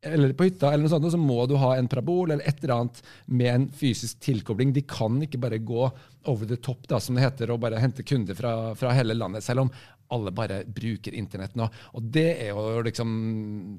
eller 0.04 0.34
på 0.38 0.48
hytta, 0.50 0.72
eller 0.72 0.86
noe 0.86 0.92
sånt, 0.92 1.10
så 1.14 1.20
må 1.20 1.46
du 1.50 1.56
ha 1.62 1.74
en 1.78 1.90
parabol 1.92 2.34
eller 2.34 2.46
et 2.48 2.62
eller 2.64 2.76
annet 2.76 3.02
med 3.26 3.52
en 3.54 3.68
fysisk 3.72 4.20
tilkobling. 4.24 4.74
De 4.76 4.84
kan 4.88 5.22
ikke 5.24 5.42
bare 5.42 5.62
gå 5.64 5.88
over 6.30 6.48
the 6.48 6.58
top, 6.60 6.86
da, 6.92 7.00
som 7.04 7.18
det 7.18 7.26
heter, 7.26 7.52
og 7.52 7.62
bare 7.64 7.82
hente 7.82 8.06
kunder 8.08 8.38
fra, 8.38 8.54
fra 8.80 8.94
hele 8.96 9.16
landet. 9.18 9.44
Selv 9.46 9.66
om 9.66 9.74
alle 10.14 10.34
bare 10.36 10.62
bruker 10.68 11.16
internett 11.18 11.56
nå. 11.58 11.68
Og 11.98 12.10
det 12.14 12.28
er 12.46 12.52
jo 12.52 12.82
liksom 12.86 13.14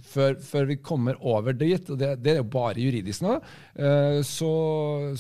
Før, 0.05 0.39
før 0.43 0.69
vi 0.71 0.79
kommer 0.83 1.19
over 1.21 1.57
dit, 1.57 1.91
og 1.91 1.99
det, 2.01 2.15
det, 2.25 2.35
er 2.35 2.41
jo 2.41 2.49
bare 2.51 2.81
juridisk 2.81 3.25
nå, 3.25 3.37
uh, 3.39 4.21
så, 4.27 4.53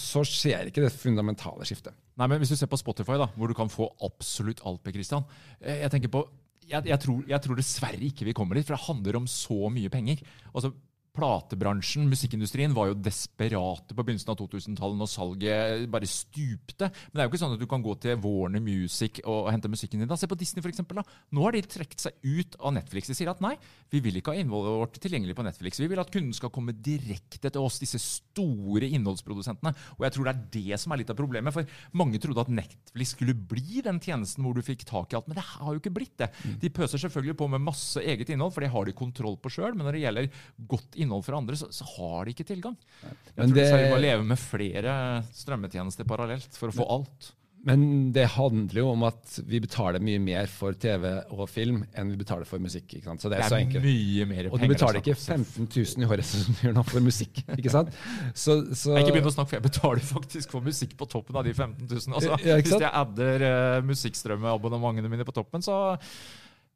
så, 0.01 0.25
skjer 0.27 0.71
ikke 0.71 0.85
det 0.85 0.95
fundamentale 0.95 1.67
skiftet. 1.69 1.95
Nei, 2.19 2.29
men 2.31 2.41
Hvis 2.43 2.55
du 2.55 2.59
ser 2.59 2.71
på 2.71 2.81
Spotify, 2.81 3.19
da, 3.21 3.29
hvor 3.35 3.51
du 3.51 3.57
kan 3.59 3.71
få 3.73 3.89
absolutt 4.07 4.63
alt, 4.67 4.83
Per 4.85 4.95
Christian. 4.95 5.27
Eh, 5.61 5.83
jeg 5.83 5.95
tenker 5.95 6.13
på 6.15 6.25
jeg, 6.65 6.87
jeg, 6.89 6.97
tror, 7.03 7.25
jeg, 7.29 7.41
tror, 7.45 7.59
dessverre 7.59 8.07
ikke 8.07 8.25
vi 8.29 8.35
kommer 8.37 8.57
dit, 8.57 8.65
for 8.65 8.77
det 8.77 8.87
handler 8.87 9.19
om 9.19 9.27
så 9.29 9.69
mye 9.73 9.91
penger. 9.93 10.23
Altså, 10.55 10.71
platebransjen, 11.15 12.09
musikkindustrien, 12.11 12.75
var 12.75 12.91
jo 12.91 12.97
desperate 12.99 13.95
på 13.95 14.03
begynnelsen 14.03 14.33
av 14.33 14.39
2000-tallet 14.41 14.99
når 14.99 15.11
salget 15.11 15.85
bare 15.93 16.09
stupte. 16.11 16.89
Men 16.91 17.15
det 17.15 17.23
er 17.23 17.29
jo 17.29 17.33
ikke 17.33 17.43
sånn 17.45 17.55
at 17.55 17.63
du 17.63 17.69
kan 17.71 17.85
gå 17.85 17.95
til 18.03 18.19
Warner 18.25 18.63
Music 18.65 19.21
og 19.23 19.51
hente 19.53 19.71
musikken 19.71 20.03
din. 20.03 20.11
Da. 20.11 20.19
Se 20.19 20.29
på 20.31 20.39
Disney, 20.39 20.65
da. 20.65 21.05
Nå 21.35 21.45
har 21.47 21.55
de 21.55 21.63
trukket 21.63 22.03
seg 22.03 22.19
ut 22.27 22.59
av 22.59 22.75
Netflix. 22.75 23.11
De 23.11 23.17
sier 23.19 23.31
at 23.31 23.43
nei, 23.45 23.55
vi 23.95 24.03
vil 24.03 24.19
ikke 24.19 24.35
ha 24.35 24.43
innholdet 24.43 24.75
vårt 24.81 24.99
tilgjengelig 25.05 25.37
på 25.39 25.47
Netflix. 25.47 25.79
Vi 25.83 25.91
vil 25.91 26.03
at 26.03 26.11
kunden 26.15 26.35
skal 26.35 26.53
komme 26.55 26.75
direkte 26.75 27.47
til 27.47 27.63
oss, 27.63 27.79
disse 27.83 28.01
store 28.03 28.91
innholdsprodusentene. 28.91 29.75
Og 29.99 30.09
jeg 30.09 30.17
tror 30.17 30.29
det 30.29 30.35
er 30.35 30.43
det 30.59 30.83
som 30.83 30.95
er 30.95 31.03
litt 31.05 31.15
av 31.15 31.21
problemet. 31.21 31.55
For 31.55 31.95
mange 31.95 32.19
trodde 32.23 32.43
at 32.43 32.53
Netflix 32.59 33.15
skulle 33.15 33.37
bli 33.39 33.85
den 33.87 34.03
tjenesten 34.03 34.43
hvor 34.43 34.59
du 34.59 34.65
fikk 34.67 34.83
tak 34.89 35.15
i 35.15 35.21
alt. 35.21 35.31
Men 35.31 35.39
det 35.39 35.47
har 35.53 35.71
jo 35.71 35.79
ikke 35.79 35.95
blitt 35.95 36.19
det. 36.19 36.33
Mm. 36.43 36.59
De 36.67 36.75
pøser 36.75 37.07
selvfølgelig 37.07 37.39
på 37.39 37.51
med 37.55 37.63
masse 37.71 38.03
eget 38.03 38.35
innhold, 38.35 38.55
for 38.57 38.67
det 38.67 38.75
har 38.75 38.91
de 38.91 38.99
kontroll 38.99 39.39
på 39.39 39.53
sjøl. 39.55 39.79
Men 39.79 39.87
når 39.87 39.99
det 39.99 40.05
gjelder 40.09 40.31
godt 40.75 40.91
innhold, 40.99 41.04
innhold 41.05 41.25
for 41.27 41.39
andre, 41.39 41.59
så, 41.61 41.71
så 41.75 41.87
har 41.95 42.27
de 42.27 42.35
ikke 42.35 42.49
tilgang. 42.49 42.77
Jeg 43.05 43.15
Men 43.37 43.55
tror 43.55 43.61
det, 43.61 43.71
vi 43.85 43.95
må 43.95 44.03
leve 44.03 44.27
med 44.27 44.41
flere 44.41 44.99
strømmetjenester 45.37 46.09
parallelt 46.09 46.59
for 46.59 46.73
å 46.73 46.79
få 46.81 46.91
alt. 46.99 47.33
Men 47.65 48.13
det 48.13 48.27
handler 48.35 48.77
jo 48.77 48.91
om 48.93 49.07
at 49.09 49.39
vi 49.49 49.57
betaler 49.65 50.03
mye 50.05 50.21
mer 50.21 50.51
for 50.53 50.77
TV 50.77 51.07
og 51.33 51.47
film 51.49 51.81
enn 51.97 52.11
vi 52.13 52.19
betaler 52.21 52.45
for 52.49 52.61
musikk. 52.61 52.91
ikke 52.99 53.09
sant? 53.09 53.25
Så 53.25 53.31
det 53.33 53.39
er, 53.39 53.41
det 53.41 53.47
er 53.47 53.55
så 53.55 53.61
enkelt. 53.63 53.87
Mye 53.87 54.27
mer 54.29 54.49
og 54.51 54.61
du 54.61 54.67
betaler 54.69 55.01
ikke 55.01 55.17
15 55.17 55.71
000 55.71 56.05
i 56.05 56.11
året 56.11 56.29
som 56.31 56.59
du 56.59 56.67
gjør 56.67 56.77
nå 56.77 56.85
for 56.91 57.07
musikk. 57.07 57.41
ikke 57.57 57.73
sant? 57.73 57.97
Så, 58.37 58.59
så... 58.77 58.99
Jeg 58.99 59.07
ikke 59.07 59.17
begynn 59.17 59.31
å 59.33 59.35
snakke, 59.39 59.55
for 59.55 59.59
jeg 59.59 59.67
betaler 59.71 60.05
faktisk 60.11 60.53
for 60.53 60.69
musikk 60.69 60.93
på 61.01 61.09
toppen 61.09 61.41
av 61.41 61.49
de 61.49 61.57
15 61.57 61.89
000. 61.89 62.19
Altså, 62.19 62.37
ja, 62.45 62.61
hvis 62.61 62.77
jeg 62.77 62.93
adder 63.01 63.47
uh, 63.49 63.81
musikkstrømmeabonnementene 63.89 65.13
mine 65.17 65.25
på 65.25 65.37
toppen, 65.41 65.65
så 65.65 65.81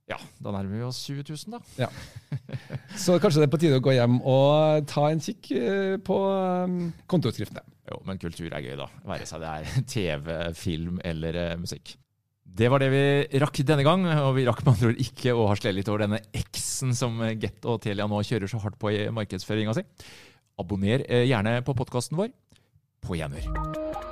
ja, 0.08 0.16
da 0.40 0.52
nærmer 0.54 0.72
vi 0.78 0.84
oss 0.86 1.02
20 1.04 1.24
000, 1.28 1.58
da. 1.58 1.84
Ja. 1.84 1.88
Så 2.96 3.18
kanskje 3.20 3.42
det 3.42 3.48
er 3.48 3.52
på 3.52 3.60
tide 3.60 3.78
å 3.80 3.84
gå 3.84 3.92
hjem 3.92 4.18
og 4.24 4.86
ta 4.88 5.08
en 5.12 5.20
kikk 5.20 5.50
eh, 5.58 5.96
på 6.04 6.16
kontoutskriftene. 7.12 7.64
Jo, 7.88 8.00
men 8.08 8.20
kultur 8.20 8.48
er 8.48 8.64
gøy, 8.64 8.74
da. 8.80 8.88
Være 9.08 9.28
seg 9.28 9.44
det 9.44 9.52
er 9.52 9.78
TV, 9.94 10.30
film 10.56 11.00
eller 11.04 11.40
uh, 11.40 11.60
musikk. 11.60 11.94
Det 12.58 12.70
var 12.72 12.82
det 12.82 12.88
vi 12.92 13.04
rakk 13.42 13.60
denne 13.68 13.84
gang, 13.86 14.06
og 14.24 14.32
vi 14.38 14.46
rakk 14.48 14.64
med 14.64 14.74
andre 14.74 14.90
ord 14.90 15.04
ikke 15.04 15.36
å 15.36 15.46
harselere 15.50 15.78
litt 15.78 15.92
over 15.92 16.06
denne 16.06 16.22
X-en 16.40 16.96
som 16.96 17.20
Get 17.38 17.68
og 17.68 17.82
Telia 17.84 18.08
nå 18.08 18.24
kjører 18.24 18.50
så 18.50 18.60
hardt 18.64 18.80
på 18.80 18.94
i 18.96 19.06
markedsføringa 19.14 19.76
si. 19.76 19.84
Abonner 20.58 21.04
gjerne 21.28 21.58
på 21.68 21.76
podkasten 21.78 22.18
vår. 22.18 22.32
På 23.04 23.14
gjenhør. 23.14 24.07